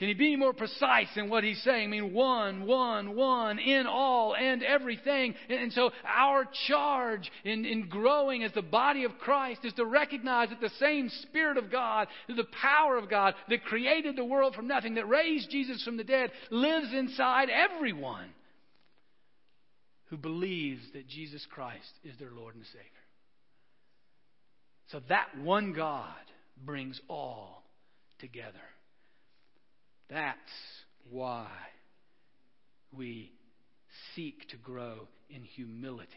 Can 0.00 0.08
he 0.08 0.14
be 0.14 0.34
more 0.34 0.54
precise 0.54 1.14
in 1.16 1.28
what 1.28 1.44
he's 1.44 1.62
saying? 1.62 1.84
I 1.84 1.86
mean, 1.88 2.14
one, 2.14 2.66
one, 2.66 3.14
one, 3.14 3.58
in 3.58 3.86
all 3.86 4.34
and 4.34 4.62
everything. 4.62 5.34
And 5.50 5.70
so 5.74 5.90
our 6.06 6.48
charge 6.68 7.30
in, 7.44 7.66
in 7.66 7.86
growing 7.86 8.42
as 8.42 8.50
the 8.52 8.62
body 8.62 9.04
of 9.04 9.18
Christ 9.18 9.62
is 9.62 9.74
to 9.74 9.84
recognize 9.84 10.48
that 10.48 10.62
the 10.62 10.70
same 10.78 11.10
Spirit 11.10 11.58
of 11.58 11.70
God, 11.70 12.08
the 12.28 12.46
power 12.62 12.96
of 12.96 13.10
God 13.10 13.34
that 13.50 13.64
created 13.64 14.16
the 14.16 14.24
world 14.24 14.54
from 14.54 14.66
nothing, 14.66 14.94
that 14.94 15.06
raised 15.06 15.50
Jesus 15.50 15.84
from 15.84 15.98
the 15.98 16.04
dead, 16.04 16.32
lives 16.50 16.94
inside 16.94 17.50
everyone 17.50 18.30
who 20.10 20.16
believes 20.16 20.82
that 20.92 21.08
Jesus 21.08 21.46
Christ 21.50 21.92
is 22.04 22.16
their 22.18 22.32
Lord 22.32 22.56
and 22.56 22.64
Savior. 22.66 22.84
So 24.90 25.00
that 25.08 25.28
one 25.40 25.72
God 25.72 26.04
brings 26.64 27.00
all 27.08 27.62
together. 28.18 28.58
That's 30.10 30.36
why 31.08 31.48
we 32.92 33.30
seek 34.16 34.48
to 34.48 34.56
grow 34.56 35.06
in 35.30 35.44
humility. 35.44 36.10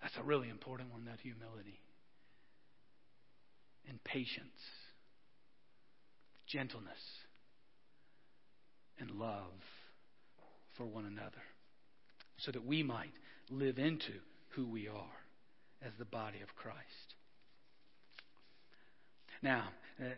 That's 0.00 0.16
a 0.18 0.22
really 0.22 0.48
important 0.48 0.90
one, 0.92 1.04
that 1.04 1.20
humility. 1.20 1.78
And 3.86 4.02
patience, 4.02 4.40
gentleness, 6.46 6.98
and 8.98 9.10
love 9.10 9.52
for 10.78 10.86
one 10.86 11.04
another 11.04 11.42
so 12.38 12.52
that 12.52 12.64
we 12.64 12.82
might 12.82 13.12
live 13.50 13.78
into 13.78 14.12
who 14.50 14.66
we 14.66 14.88
are 14.88 15.16
as 15.82 15.92
the 15.98 16.04
body 16.04 16.40
of 16.42 16.54
Christ. 16.56 16.78
Now, 19.42 19.68
uh, 20.00 20.10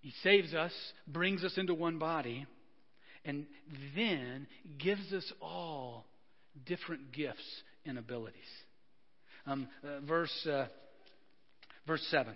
He 0.00 0.12
saves 0.22 0.54
us, 0.54 0.72
brings 1.06 1.44
us 1.44 1.56
into 1.56 1.74
one 1.74 1.98
body, 1.98 2.46
and 3.24 3.46
then 3.96 4.46
gives 4.78 5.12
us 5.12 5.30
all 5.40 6.06
different 6.66 7.12
gifts 7.12 7.62
and 7.86 7.98
abilities. 7.98 8.36
Um, 9.46 9.68
uh, 9.84 10.00
verse, 10.00 10.46
uh, 10.46 10.66
verse 11.86 12.04
7. 12.10 12.34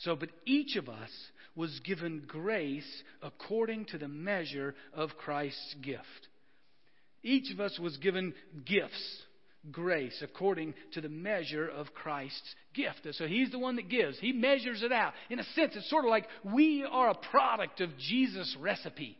So, 0.00 0.16
but 0.16 0.30
each 0.46 0.76
of 0.76 0.88
us 0.88 1.10
was 1.54 1.80
given 1.84 2.24
grace 2.26 3.02
according 3.22 3.86
to 3.86 3.98
the 3.98 4.08
measure 4.08 4.74
of 4.94 5.10
Christ's 5.18 5.74
gift. 5.82 6.28
Each 7.22 7.52
of 7.52 7.60
us 7.60 7.78
was 7.78 7.96
given 7.98 8.34
gifts, 8.64 9.22
grace, 9.70 10.22
according 10.22 10.74
to 10.92 11.00
the 11.00 11.08
measure 11.08 11.68
of 11.68 11.92
Christ's 11.92 12.54
gift. 12.74 13.06
So 13.12 13.26
he's 13.26 13.50
the 13.50 13.58
one 13.58 13.76
that 13.76 13.88
gives. 13.88 14.18
He 14.18 14.32
measures 14.32 14.82
it 14.82 14.92
out. 14.92 15.12
In 15.28 15.38
a 15.38 15.44
sense, 15.54 15.72
it's 15.76 15.90
sort 15.90 16.04
of 16.04 16.10
like 16.10 16.26
we 16.44 16.86
are 16.90 17.10
a 17.10 17.30
product 17.30 17.80
of 17.80 17.90
Jesus' 17.98 18.56
recipe. 18.58 19.16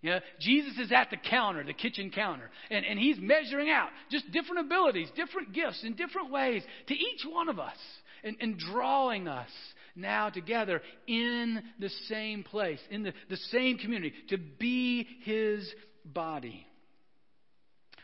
You 0.00 0.10
know, 0.10 0.20
Jesus 0.38 0.76
is 0.78 0.92
at 0.92 1.08
the 1.10 1.16
counter, 1.16 1.64
the 1.64 1.72
kitchen 1.72 2.10
counter, 2.10 2.50
and, 2.70 2.84
and 2.84 2.98
he's 2.98 3.16
measuring 3.18 3.70
out 3.70 3.88
just 4.10 4.30
different 4.32 4.66
abilities, 4.66 5.08
different 5.16 5.54
gifts 5.54 5.82
in 5.82 5.94
different 5.94 6.30
ways 6.30 6.62
to 6.88 6.94
each 6.94 7.24
one 7.26 7.48
of 7.48 7.58
us 7.58 7.78
and, 8.22 8.36
and 8.38 8.58
drawing 8.58 9.28
us 9.28 9.48
now 9.96 10.28
together 10.28 10.82
in 11.06 11.62
the 11.78 11.88
same 12.08 12.42
place, 12.42 12.80
in 12.90 13.02
the, 13.02 13.14
the 13.30 13.38
same 13.50 13.78
community, 13.78 14.12
to 14.28 14.36
be 14.36 15.06
his 15.22 15.66
body. 16.04 16.66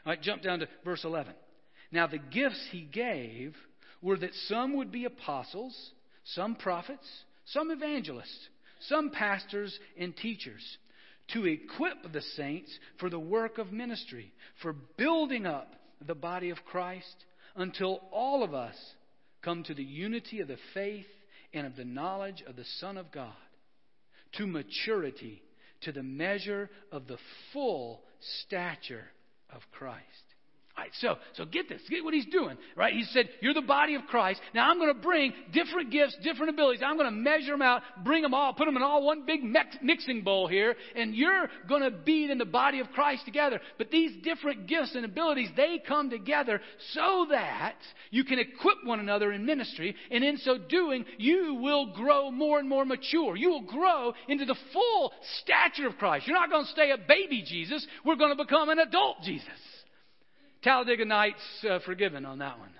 All 0.04 0.12
right, 0.12 0.22
jump 0.22 0.42
down 0.42 0.60
to 0.60 0.68
verse 0.84 1.04
11. 1.04 1.34
Now, 1.92 2.06
the 2.06 2.18
gifts 2.18 2.68
he 2.70 2.82
gave 2.82 3.54
were 4.00 4.16
that 4.16 4.34
some 4.48 4.76
would 4.76 4.90
be 4.90 5.04
apostles, 5.04 5.76
some 6.24 6.54
prophets, 6.54 7.06
some 7.46 7.70
evangelists, 7.70 8.48
some 8.80 9.10
pastors 9.10 9.78
and 9.98 10.16
teachers, 10.16 10.62
to 11.32 11.46
equip 11.46 12.12
the 12.12 12.22
saints 12.36 12.70
for 12.98 13.10
the 13.10 13.18
work 13.18 13.58
of 13.58 13.72
ministry, 13.72 14.32
for 14.62 14.72
building 14.96 15.46
up 15.46 15.74
the 16.06 16.14
body 16.14 16.50
of 16.50 16.64
Christ, 16.64 17.24
until 17.56 18.00
all 18.10 18.42
of 18.42 18.54
us 18.54 18.76
come 19.42 19.64
to 19.64 19.74
the 19.74 19.84
unity 19.84 20.40
of 20.40 20.48
the 20.48 20.56
faith 20.72 21.06
and 21.52 21.66
of 21.66 21.76
the 21.76 21.84
knowledge 21.84 22.42
of 22.46 22.56
the 22.56 22.64
Son 22.78 22.96
of 22.96 23.12
God, 23.12 23.34
to 24.38 24.46
maturity, 24.46 25.42
to 25.82 25.92
the 25.92 26.02
measure 26.02 26.70
of 26.90 27.06
the 27.06 27.18
full 27.52 28.02
stature 28.46 29.04
of 29.52 29.70
Christ. 29.70 30.29
Right, 30.80 30.92
so, 30.94 31.16
so 31.34 31.44
get 31.44 31.68
this. 31.68 31.82
Get 31.90 32.02
what 32.02 32.14
he's 32.14 32.24
doing, 32.24 32.56
right? 32.74 32.94
He 32.94 33.02
said, 33.12 33.28
You're 33.42 33.52
the 33.52 33.60
body 33.60 33.96
of 33.96 34.06
Christ. 34.06 34.40
Now 34.54 34.70
I'm 34.70 34.78
going 34.78 34.94
to 34.94 34.98
bring 34.98 35.34
different 35.52 35.90
gifts, 35.90 36.16
different 36.22 36.48
abilities. 36.48 36.80
I'm 36.82 36.96
going 36.96 37.10
to 37.10 37.14
measure 37.14 37.52
them 37.52 37.60
out, 37.60 37.82
bring 38.02 38.22
them 38.22 38.32
all, 38.32 38.54
put 38.54 38.64
them 38.64 38.78
in 38.78 38.82
all 38.82 39.04
one 39.04 39.26
big 39.26 39.40
mixing 39.82 40.22
bowl 40.22 40.48
here, 40.48 40.74
and 40.96 41.14
you're 41.14 41.48
going 41.68 41.82
to 41.82 41.90
be 41.90 42.30
in 42.30 42.38
the 42.38 42.46
body 42.46 42.80
of 42.80 42.88
Christ 42.92 43.26
together. 43.26 43.60
But 43.76 43.90
these 43.90 44.12
different 44.24 44.68
gifts 44.68 44.94
and 44.94 45.04
abilities, 45.04 45.50
they 45.54 45.82
come 45.86 46.08
together 46.08 46.62
so 46.94 47.26
that 47.28 47.76
you 48.10 48.24
can 48.24 48.38
equip 48.38 48.82
one 48.82 49.00
another 49.00 49.32
in 49.32 49.44
ministry, 49.44 49.94
and 50.10 50.24
in 50.24 50.38
so 50.38 50.56
doing, 50.56 51.04
you 51.18 51.58
will 51.60 51.92
grow 51.92 52.30
more 52.30 52.58
and 52.58 52.66
more 52.66 52.86
mature. 52.86 53.36
You 53.36 53.50
will 53.50 53.66
grow 53.66 54.14
into 54.28 54.46
the 54.46 54.56
full 54.72 55.12
stature 55.42 55.88
of 55.88 55.98
Christ. 55.98 56.26
You're 56.26 56.38
not 56.38 56.48
going 56.48 56.64
to 56.64 56.70
stay 56.70 56.90
a 56.90 56.96
baby 56.96 57.44
Jesus. 57.46 57.86
We're 58.02 58.16
going 58.16 58.34
to 58.34 58.42
become 58.42 58.70
an 58.70 58.78
adult 58.78 59.18
Jesus. 59.24 59.50
Talladega 60.62 61.04
Nights 61.04 61.64
uh, 61.68 61.78
Forgiven 61.86 62.26
on 62.26 62.38
that 62.38 62.58
one. 62.58 62.70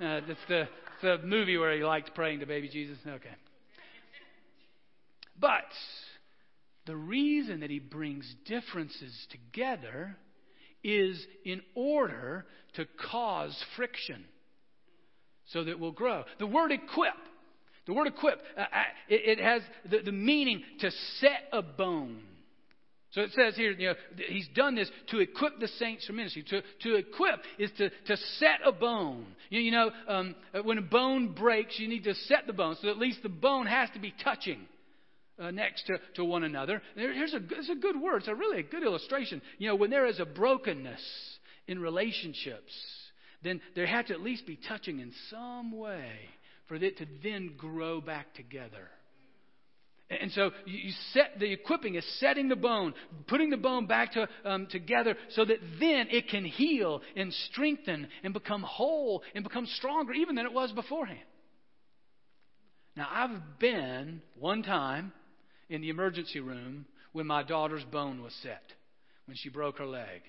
Uh, 0.00 0.20
that's 0.26 0.38
the, 0.48 0.68
the 1.02 1.18
movie 1.24 1.56
where 1.56 1.74
he 1.76 1.82
liked 1.82 2.14
praying 2.14 2.40
to 2.40 2.46
baby 2.46 2.68
Jesus. 2.68 2.98
Okay. 3.06 3.34
But 5.38 5.64
the 6.86 6.96
reason 6.96 7.60
that 7.60 7.70
he 7.70 7.80
brings 7.80 8.32
differences 8.46 9.26
together 9.30 10.16
is 10.84 11.24
in 11.44 11.62
order 11.74 12.46
to 12.74 12.86
cause 13.10 13.56
friction 13.76 14.24
so 15.46 15.64
that 15.64 15.78
we'll 15.78 15.92
grow. 15.92 16.24
The 16.38 16.46
word 16.46 16.72
equip, 16.72 17.14
the 17.86 17.92
word 17.92 18.06
equip, 18.06 18.40
uh, 18.56 18.60
uh 18.60 18.82
it, 19.08 19.38
it, 19.38 19.42
has 19.42 19.62
the, 19.90 20.00
the 20.00 20.12
meaning 20.12 20.62
to 20.80 20.90
set 21.18 21.48
a 21.52 21.62
bone. 21.62 22.22
So 23.12 23.20
it 23.20 23.30
says 23.32 23.54
here, 23.56 23.72
you 23.72 23.88
know, 23.88 23.94
he's 24.28 24.48
done 24.54 24.74
this 24.74 24.90
to 25.10 25.18
equip 25.18 25.60
the 25.60 25.68
saints 25.68 26.06
for 26.06 26.14
ministry. 26.14 26.44
To, 26.48 26.62
to 26.80 26.94
equip 26.96 27.40
is 27.58 27.70
to, 27.76 27.90
to 27.90 28.16
set 28.38 28.60
a 28.64 28.72
bone. 28.72 29.26
You, 29.50 29.60
you 29.60 29.70
know, 29.70 29.90
um, 30.08 30.34
when 30.64 30.78
a 30.78 30.82
bone 30.82 31.32
breaks, 31.32 31.78
you 31.78 31.88
need 31.88 32.04
to 32.04 32.14
set 32.14 32.46
the 32.46 32.54
bone 32.54 32.76
so 32.80 32.88
at 32.88 32.96
least 32.96 33.22
the 33.22 33.28
bone 33.28 33.66
has 33.66 33.90
to 33.90 34.00
be 34.00 34.14
touching 34.24 34.60
uh, 35.38 35.50
next 35.50 35.86
to, 35.88 35.98
to 36.14 36.24
one 36.24 36.42
another. 36.42 36.80
There, 36.96 37.12
here's 37.12 37.34
a, 37.34 37.40
it's 37.50 37.68
a 37.68 37.74
good 37.74 38.00
word. 38.00 38.18
It's 38.18 38.28
a 38.28 38.34
really 38.34 38.60
a 38.60 38.64
good 38.64 38.82
illustration. 38.82 39.42
You 39.58 39.68
know, 39.68 39.76
when 39.76 39.90
there 39.90 40.06
is 40.06 40.18
a 40.18 40.24
brokenness 40.24 41.02
in 41.66 41.80
relationships, 41.80 42.72
then 43.42 43.60
there 43.74 43.86
had 43.86 44.06
to 44.06 44.14
at 44.14 44.22
least 44.22 44.46
be 44.46 44.58
touching 44.68 45.00
in 45.00 45.12
some 45.28 45.72
way 45.76 46.12
for 46.66 46.76
it 46.76 46.96
to 46.98 47.06
then 47.22 47.54
grow 47.58 48.00
back 48.00 48.32
together. 48.34 48.88
And 50.20 50.30
so 50.32 50.50
you 50.66 50.92
set 51.12 51.38
the 51.38 51.50
equipping 51.52 51.94
is 51.94 52.04
setting 52.18 52.48
the 52.48 52.56
bone, 52.56 52.94
putting 53.26 53.50
the 53.50 53.56
bone 53.56 53.86
back 53.86 54.12
to, 54.12 54.28
um, 54.44 54.66
together 54.66 55.16
so 55.30 55.44
that 55.44 55.58
then 55.80 56.08
it 56.10 56.28
can 56.28 56.44
heal 56.44 57.02
and 57.16 57.32
strengthen 57.50 58.08
and 58.22 58.34
become 58.34 58.62
whole 58.62 59.22
and 59.34 59.44
become 59.44 59.66
stronger 59.66 60.12
even 60.12 60.34
than 60.34 60.46
it 60.46 60.52
was 60.52 60.72
beforehand. 60.72 61.20
Now, 62.96 63.08
I've 63.10 63.58
been 63.58 64.20
one 64.38 64.62
time 64.62 65.12
in 65.70 65.80
the 65.80 65.88
emergency 65.88 66.40
room 66.40 66.84
when 67.12 67.26
my 67.26 67.42
daughter's 67.42 67.84
bone 67.84 68.22
was 68.22 68.34
set, 68.42 68.62
when 69.26 69.36
she 69.36 69.48
broke 69.48 69.78
her 69.78 69.86
leg. 69.86 70.22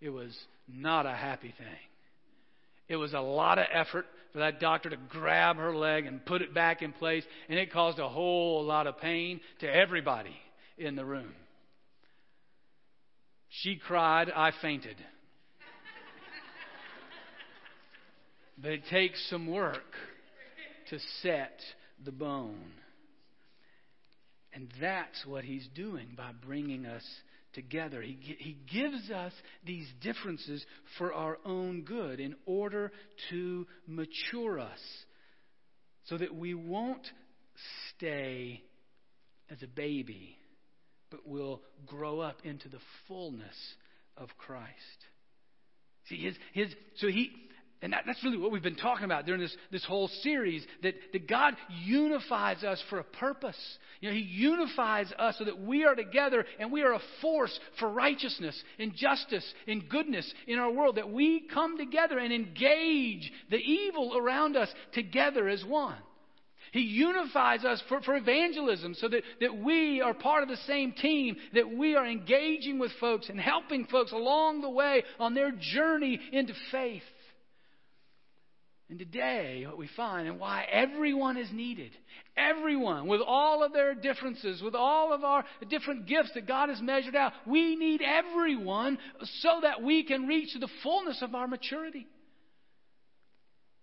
It 0.00 0.10
was 0.10 0.36
not 0.66 1.04
a 1.04 1.12
happy 1.12 1.54
thing. 1.58 1.78
It 2.88 2.96
was 2.96 3.12
a 3.12 3.20
lot 3.20 3.58
of 3.58 3.66
effort 3.72 4.06
for 4.32 4.38
that 4.40 4.60
doctor 4.60 4.90
to 4.90 4.96
grab 5.08 5.56
her 5.56 5.74
leg 5.74 6.06
and 6.06 6.24
put 6.24 6.42
it 6.42 6.54
back 6.54 6.82
in 6.82 6.92
place, 6.92 7.24
and 7.48 7.58
it 7.58 7.72
caused 7.72 7.98
a 7.98 8.08
whole 8.08 8.64
lot 8.64 8.86
of 8.86 8.98
pain 8.98 9.40
to 9.60 9.66
everybody 9.66 10.36
in 10.78 10.96
the 10.96 11.04
room. 11.04 11.34
She 13.48 13.76
cried, 13.76 14.30
I 14.30 14.52
fainted. 14.62 14.96
but 18.62 18.72
it 18.72 18.82
takes 18.90 19.28
some 19.28 19.46
work 19.50 19.94
to 20.90 20.98
set 21.22 21.58
the 22.04 22.12
bone. 22.12 22.72
And 24.52 24.68
that's 24.80 25.24
what 25.26 25.44
he's 25.44 25.66
doing 25.74 26.08
by 26.16 26.30
bringing 26.44 26.86
us 26.86 27.04
together. 27.52 28.02
He, 28.02 28.18
he 28.38 28.56
gives 28.72 29.10
us 29.10 29.32
these 29.64 29.86
differences 30.00 30.64
for 30.98 31.12
our 31.12 31.38
own 31.44 31.82
good 31.82 32.20
in 32.20 32.34
order 32.46 32.92
to 33.30 33.66
mature 33.86 34.58
us 34.60 34.80
so 36.04 36.18
that 36.18 36.34
we 36.34 36.54
won't 36.54 37.06
stay 37.96 38.62
as 39.50 39.62
a 39.62 39.66
baby, 39.66 40.36
but 41.10 41.26
will 41.26 41.60
grow 41.86 42.20
up 42.20 42.38
into 42.44 42.68
the 42.68 42.78
fullness 43.08 43.56
of 44.16 44.28
Christ. 44.38 44.70
See, 46.08 46.16
his, 46.16 46.34
his, 46.52 46.74
so 46.96 47.08
he, 47.08 47.30
and 47.82 47.94
that, 47.94 48.02
that's 48.06 48.22
really 48.22 48.36
what 48.36 48.52
we've 48.52 48.62
been 48.62 48.76
talking 48.76 49.06
about 49.06 49.24
during 49.24 49.40
this, 49.40 49.56
this 49.70 49.84
whole 49.84 50.08
series 50.22 50.66
that, 50.82 50.94
that 51.12 51.26
God 51.26 51.54
unifies 51.82 52.62
us 52.62 52.82
for 52.90 52.98
a 52.98 53.04
purpose. 53.04 53.56
You 54.00 54.10
know, 54.10 54.14
He 54.14 54.20
unifies 54.22 55.10
us 55.18 55.36
so 55.38 55.44
that 55.44 55.58
we 55.58 55.84
are 55.84 55.94
together 55.94 56.44
and 56.58 56.70
we 56.70 56.82
are 56.82 56.92
a 56.92 57.00
force 57.22 57.58
for 57.78 57.88
righteousness 57.88 58.62
and 58.78 58.94
justice 58.94 59.44
and 59.66 59.88
goodness 59.88 60.30
in 60.46 60.58
our 60.58 60.70
world. 60.70 60.96
That 60.96 61.10
we 61.10 61.46
come 61.52 61.78
together 61.78 62.18
and 62.18 62.32
engage 62.34 63.32
the 63.50 63.56
evil 63.56 64.14
around 64.16 64.56
us 64.56 64.68
together 64.92 65.48
as 65.48 65.64
one. 65.64 65.96
He 66.72 66.80
unifies 66.80 67.64
us 67.64 67.82
for, 67.88 68.00
for 68.02 68.14
evangelism 68.14 68.94
so 68.94 69.08
that, 69.08 69.22
that 69.40 69.56
we 69.56 70.02
are 70.02 70.14
part 70.14 70.42
of 70.42 70.48
the 70.48 70.56
same 70.68 70.92
team, 70.92 71.36
that 71.54 71.68
we 71.68 71.96
are 71.96 72.06
engaging 72.06 72.78
with 72.78 72.92
folks 73.00 73.28
and 73.28 73.40
helping 73.40 73.86
folks 73.86 74.12
along 74.12 74.60
the 74.60 74.70
way 74.70 75.02
on 75.18 75.34
their 75.34 75.50
journey 75.50 76.20
into 76.30 76.52
faith. 76.70 77.02
And 78.90 78.98
today, 78.98 79.64
what 79.68 79.78
we 79.78 79.88
find 79.96 80.26
and 80.26 80.40
why 80.40 80.66
everyone 80.68 81.36
is 81.36 81.48
needed, 81.52 81.92
everyone, 82.36 83.06
with 83.06 83.20
all 83.24 83.62
of 83.62 83.72
their 83.72 83.94
differences, 83.94 84.60
with 84.60 84.74
all 84.74 85.12
of 85.12 85.22
our 85.22 85.44
different 85.68 86.06
gifts 86.06 86.32
that 86.34 86.48
God 86.48 86.70
has 86.70 86.82
measured 86.82 87.14
out, 87.14 87.32
we 87.46 87.76
need 87.76 88.02
everyone 88.02 88.98
so 89.42 89.60
that 89.62 89.80
we 89.80 90.02
can 90.02 90.26
reach 90.26 90.48
the 90.58 90.68
fullness 90.82 91.22
of 91.22 91.36
our 91.36 91.46
maturity. 91.46 92.08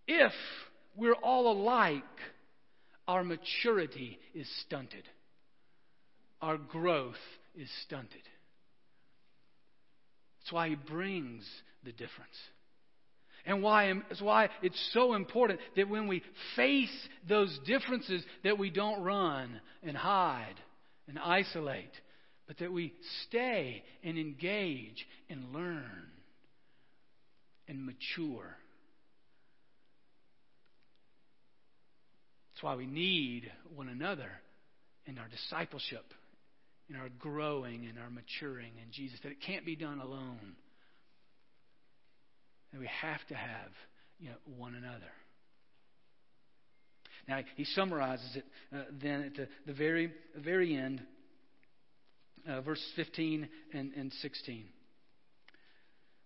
If 0.10 0.34
we're 0.98 1.14
all 1.14 1.54
alike, 1.54 2.04
our 3.08 3.24
maturity 3.24 4.20
is 4.36 4.48
stunted, 4.66 5.06
our 6.42 6.58
growth 6.58 7.16
is 7.56 7.70
stunted. 7.86 8.24
That's 10.42 10.52
why 10.52 10.68
He 10.68 10.76
brings 10.76 11.48
the 11.86 11.94
difference. 11.94 12.36
And 13.48 13.64
why, 13.64 13.94
it's 14.12 14.22
why 14.22 14.50
it's 14.62 14.90
so 14.94 15.14
important 15.14 15.62
that 15.78 15.88
when 15.88 16.10
we 16.10 16.22
face 16.58 17.08
those 17.30 17.58
differences, 17.66 18.22
that 18.44 18.60
we 18.60 18.70
don't 18.70 19.02
run 19.02 19.62
and 19.82 19.96
hide 19.96 20.56
and 21.08 21.18
isolate, 21.18 21.94
but 22.46 22.58
that 22.58 22.74
we 22.74 22.94
stay 23.26 23.84
and 24.04 24.18
engage 24.18 25.08
and 25.30 25.54
learn 25.54 26.12
and 27.70 27.86
mature. 27.86 28.58
That's 32.54 32.64
why 32.64 32.76
we 32.76 32.86
need 32.86 33.50
one 33.74 33.88
another 33.88 34.30
in 35.06 35.18
our 35.18 35.28
discipleship, 35.30 36.04
in 36.90 36.98
our 36.98 37.08
growing, 37.18 37.86
in 37.86 37.98
our 37.98 38.10
maturing 38.10 38.74
in 38.84 38.92
Jesus, 38.92 39.20
that 39.24 39.32
it 39.32 39.40
can't 39.40 39.66
be 39.66 39.78
done 39.78 40.02
alone 40.02 40.58
we 42.80 42.90
have 43.02 43.26
to 43.30 43.36
have 43.36 43.72
you 44.20 44.30
know, 44.30 44.36
one 44.58 44.76
another. 44.76 45.12
Now, 47.28 47.42
he 47.56 47.66
summarizes 47.66 48.38
it 48.38 48.46
uh, 48.74 48.84
then 49.02 49.24
at 49.24 49.36
the, 49.36 49.48
the 49.66 49.74
very, 49.74 50.12
very 50.38 50.76
end, 50.76 51.02
uh, 52.48 52.62
verses 52.62 52.86
15 52.96 53.50
and, 53.74 53.94
and 53.94 54.14
16. 54.22 54.64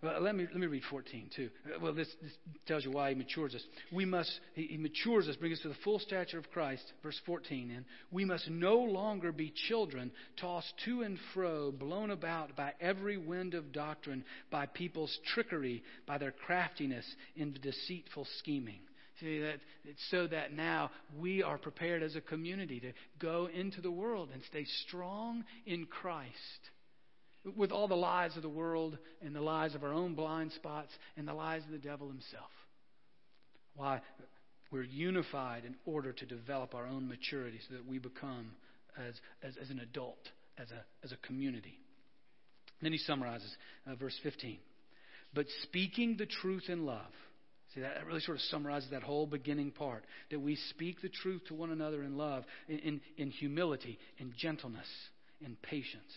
Well, 0.04 0.20
let 0.20 0.36
me, 0.36 0.48
let 0.52 0.60
me 0.60 0.66
read 0.66 0.82
14 0.90 1.30
too. 1.36 1.50
Uh, 1.66 1.80
well, 1.80 1.94
this, 1.94 2.08
this 2.24 2.32
tells 2.66 2.84
you 2.84 2.90
why 2.92 3.10
he 3.10 3.16
matures 3.16 3.54
us. 3.54 3.62
We 3.92 4.04
must, 4.06 4.32
he, 4.56 4.64
he 4.64 4.78
matures 4.78 5.28
us, 5.28 5.36
brings 5.36 5.60
us 5.60 5.62
to 5.62 5.70
the 5.70 5.76
full 5.84 6.00
stature 6.00 6.40
of 6.40 6.50
Christ. 6.50 6.82
Verse 7.04 7.20
14, 7.28 7.72
and 7.76 7.86
we 8.10 8.26
must 8.26 8.50
no 8.50 8.78
longer 8.78 9.32
be 9.32 9.54
children, 9.68 10.12
tossed 10.40 10.74
to 10.86 11.04
and 11.04 11.20
fro, 11.34 11.72
blown 11.72 12.10
about 12.10 12.56
by 12.56 12.74
every 12.82 13.18
wind 13.18 13.54
of 13.54 13.72
doctrine, 13.72 14.24
by 14.50 14.66
people's 14.66 15.16
trickery, 15.34 15.84
by 16.08 16.18
their 16.18 16.32
craftiness 16.32 17.06
in 17.36 17.56
deceitful 17.62 18.26
scheming. 18.40 18.80
See 19.20 19.40
that 19.42 19.60
so 20.10 20.26
that 20.26 20.52
now 20.52 20.90
we 21.20 21.44
are 21.44 21.60
prepared 21.60 22.02
as 22.02 22.16
a 22.16 22.22
community 22.22 22.80
to 22.80 22.94
go 23.20 23.48
into 23.54 23.80
the 23.82 23.92
world 23.92 24.30
and 24.34 24.42
stay 24.50 24.66
strong 24.88 25.44
in 25.68 25.86
Christ 25.86 26.32
with 27.58 27.72
all 27.72 27.88
the 27.88 27.96
lies 27.96 28.36
of 28.36 28.44
the 28.44 28.50
world 28.50 28.98
and 29.22 29.36
the 29.36 29.42
lies 29.42 29.76
of 29.76 29.84
our 29.84 29.94
own 29.94 30.14
blind 30.14 30.52
spots 30.54 30.92
and 31.18 31.28
the 31.28 31.34
lies 31.34 31.64
of 31.66 31.72
the 31.72 31.78
devil 31.78 32.08
himself. 32.08 32.52
Why? 33.76 34.02
We're 34.72 34.84
unified 34.84 35.66
in 35.66 35.76
order 35.86 36.14
to 36.14 36.26
develop 36.26 36.76
our 36.76 36.86
own 36.86 37.08
maturity 37.08 37.60
so 37.68 37.76
that 37.76 37.86
we 37.86 38.00
become 38.00 38.52
as, 38.98 39.16
as, 39.44 39.56
as 39.62 39.70
an 39.70 39.80
adult, 39.80 40.20
as 40.58 40.68
a, 40.72 41.06
as 41.06 41.12
a 41.12 41.18
community. 41.28 41.78
then 42.82 42.92
he 42.92 42.98
summarizes 42.98 43.54
uh, 43.88 43.96
verse 43.96 44.18
15. 44.24 44.58
But 45.34 45.46
speaking 45.64 46.16
the 46.18 46.26
truth 46.26 46.66
in 46.68 46.86
love. 46.86 47.12
See, 47.74 47.82
that 47.82 48.06
really 48.06 48.20
sort 48.20 48.36
of 48.36 48.42
summarizes 48.44 48.90
that 48.92 49.02
whole 49.02 49.26
beginning 49.26 49.72
part. 49.72 50.04
That 50.30 50.42
we 50.42 50.58
speak 50.70 51.02
the 51.02 51.10
truth 51.10 51.42
to 51.48 51.54
one 51.54 51.72
another 51.72 52.04
in 52.04 52.18
love, 52.18 52.44
in, 52.68 52.80
in, 52.80 53.02
in 53.18 53.30
humility, 53.32 53.98
in 54.18 54.34
gentleness, 54.38 54.88
in 55.40 55.56
patience. 55.62 56.12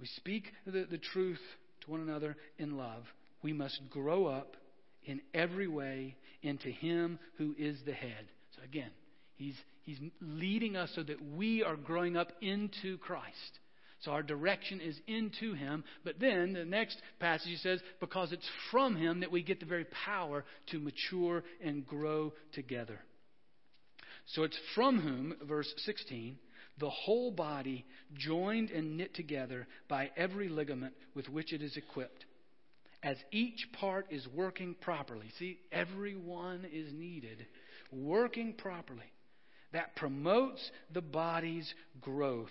We 0.00 0.06
speak 0.06 0.44
the, 0.66 0.86
the 0.90 0.98
truth 0.98 1.40
to 1.82 1.90
one 1.90 2.00
another 2.00 2.36
in 2.58 2.76
love. 2.76 3.04
We 3.42 3.52
must 3.52 3.80
grow 3.90 4.26
up 4.26 4.56
in 5.04 5.20
every 5.34 5.68
way 5.68 6.16
into 6.42 6.68
Him 6.68 7.18
who 7.36 7.54
is 7.58 7.78
the 7.84 7.92
head. 7.92 8.26
So 8.56 8.62
again, 8.62 8.90
He's, 9.36 9.54
he's 9.82 9.98
leading 10.20 10.76
us 10.76 10.90
so 10.94 11.02
that 11.04 11.22
we 11.36 11.62
are 11.62 11.76
growing 11.76 12.16
up 12.16 12.32
into 12.40 12.98
Christ. 12.98 13.60
So 14.00 14.10
our 14.10 14.22
direction 14.22 14.80
is 14.80 14.98
into 15.06 15.54
Him. 15.54 15.84
But 16.04 16.20
then 16.20 16.52
the 16.52 16.64
next 16.64 17.00
passage 17.20 17.58
says, 17.60 17.80
because 18.00 18.32
it's 18.32 18.48
from 18.70 18.96
Him 18.96 19.20
that 19.20 19.32
we 19.32 19.42
get 19.42 19.60
the 19.60 19.66
very 19.66 19.86
power 20.06 20.44
to 20.70 20.80
mature 20.80 21.42
and 21.62 21.86
grow 21.86 22.32
together. 22.52 23.00
So 24.26 24.42
it's 24.42 24.58
from 24.74 25.00
whom, 25.00 25.34
verse 25.46 25.72
16, 25.78 26.36
the 26.78 26.90
whole 26.90 27.30
body, 27.30 27.84
joined 28.14 28.70
and 28.70 28.96
knit 28.96 29.14
together 29.14 29.66
by 29.88 30.10
every 30.16 30.48
ligament 30.48 30.94
with 31.14 31.28
which 31.28 31.52
it 31.52 31.62
is 31.62 31.76
equipped, 31.76 32.24
as 33.02 33.16
each 33.30 33.68
part 33.80 34.06
is 34.10 34.26
working 34.34 34.74
properly. 34.80 35.26
See, 35.38 35.58
everyone 35.72 36.66
is 36.72 36.92
needed, 36.92 37.46
working 37.92 38.54
properly. 38.54 39.12
That 39.72 39.96
promotes 39.96 40.70
the 40.92 41.02
body's 41.02 41.72
growth 42.00 42.48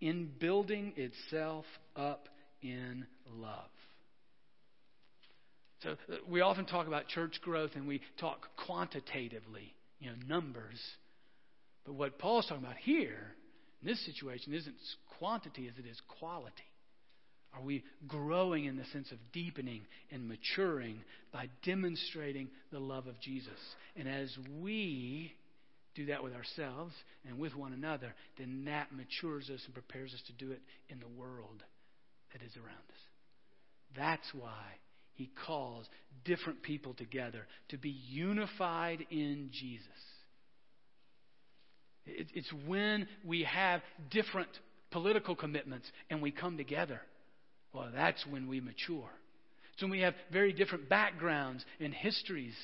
in 0.00 0.30
building 0.38 0.92
itself 0.96 1.64
up 1.96 2.28
in 2.62 3.06
love. 3.34 3.70
So 5.82 5.90
uh, 5.90 6.16
we 6.28 6.40
often 6.40 6.66
talk 6.66 6.86
about 6.86 7.08
church 7.08 7.40
growth 7.42 7.70
and 7.74 7.86
we 7.86 8.00
talk 8.18 8.46
quantitatively, 8.66 9.74
you 10.00 10.10
know, 10.10 10.16
numbers. 10.26 10.78
But 11.88 11.94
what 11.94 12.18
Paul's 12.18 12.44
talking 12.46 12.62
about 12.62 12.76
here 12.76 13.34
in 13.80 13.88
this 13.88 14.04
situation 14.04 14.52
isn't 14.52 14.76
quantity 15.18 15.68
as 15.68 15.82
it 15.82 15.88
is 15.88 15.98
quality. 16.18 16.52
Are 17.54 17.62
we 17.62 17.82
growing 18.06 18.66
in 18.66 18.76
the 18.76 18.84
sense 18.92 19.10
of 19.10 19.16
deepening 19.32 19.80
and 20.12 20.28
maturing 20.28 21.00
by 21.32 21.48
demonstrating 21.64 22.50
the 22.70 22.78
love 22.78 23.06
of 23.06 23.18
Jesus? 23.20 23.58
And 23.96 24.06
as 24.06 24.30
we 24.60 25.32
do 25.94 26.04
that 26.06 26.22
with 26.22 26.34
ourselves 26.34 26.92
and 27.26 27.38
with 27.38 27.56
one 27.56 27.72
another, 27.72 28.12
then 28.36 28.66
that 28.66 28.92
matures 28.92 29.48
us 29.48 29.62
and 29.64 29.72
prepares 29.72 30.12
us 30.12 30.20
to 30.26 30.34
do 30.34 30.52
it 30.52 30.60
in 30.90 31.00
the 31.00 31.08
world 31.08 31.62
that 32.34 32.42
is 32.42 32.54
around 32.58 32.68
us. 32.68 33.00
That's 33.96 34.34
why 34.34 34.76
he 35.14 35.30
calls 35.46 35.86
different 36.26 36.62
people 36.62 36.92
together 36.92 37.46
to 37.70 37.78
be 37.78 37.96
unified 38.10 39.06
in 39.10 39.48
Jesus. 39.50 39.86
It's 42.34 42.52
when 42.66 43.06
we 43.24 43.44
have 43.44 43.82
different 44.10 44.50
political 44.90 45.36
commitments 45.36 45.90
and 46.10 46.22
we 46.22 46.30
come 46.30 46.56
together. 46.56 47.00
Well, 47.72 47.90
that's 47.94 48.24
when 48.26 48.48
we 48.48 48.60
mature. 48.60 49.10
It's 49.72 49.82
when 49.82 49.90
we 49.90 50.00
have 50.00 50.14
very 50.32 50.52
different 50.52 50.88
backgrounds 50.88 51.64
and 51.78 51.92
histories, 51.94 52.54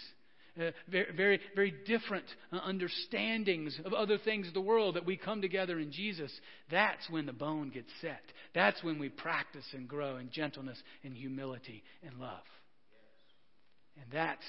uh, 0.59 0.70
very, 0.88 1.12
very, 1.16 1.40
very 1.54 1.74
different 1.87 2.24
uh, 2.52 2.59
understandings 2.59 3.78
of 3.85 3.92
other 3.92 4.18
things 4.18 4.48
of 4.48 4.54
the 4.54 4.61
world 4.61 4.96
that 4.96 5.04
we 5.04 5.16
come 5.16 5.42
together 5.42 5.78
in 5.78 5.92
Jesus. 5.92 6.33
That's 6.70 7.09
when 7.11 7.26
the 7.26 7.33
bone 7.33 7.70
gets 7.70 7.90
set. 8.00 8.22
That's 8.54 8.83
when 8.83 8.98
we 8.98 9.11
practice 9.11 9.66
and 9.72 9.87
grow 9.87 10.16
in 10.16 10.30
gentleness 10.30 10.83
and 11.04 11.14
humility 11.14 11.83
and 12.02 12.18
love. 12.18 12.42
And 13.96 14.07
that's 14.12 14.44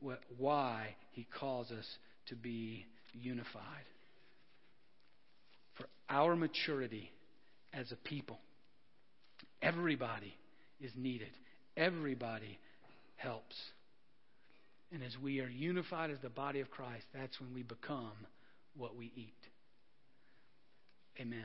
what, 0.00 0.20
why 0.38 0.94
he 1.12 1.26
calls 1.38 1.70
us 1.70 1.86
to 2.28 2.36
be 2.36 2.84
unified. 3.12 3.62
For 5.74 5.86
our 6.08 6.36
maturity 6.36 7.10
as 7.72 7.92
a 7.92 7.96
people, 7.96 8.38
everybody 9.62 10.34
is 10.80 10.92
needed. 10.96 11.30
Everybody 11.76 12.58
helps. 13.16 13.56
And 14.92 15.02
as 15.02 15.16
we 15.18 15.40
are 15.40 15.48
unified 15.48 16.10
as 16.10 16.18
the 16.22 16.30
body 16.30 16.60
of 16.60 16.70
Christ, 16.70 17.04
that's 17.12 17.40
when 17.40 17.52
we 17.52 17.62
become 17.62 18.12
what 18.76 18.96
we 18.96 19.12
eat. 19.16 19.34
Amen. 21.20 21.44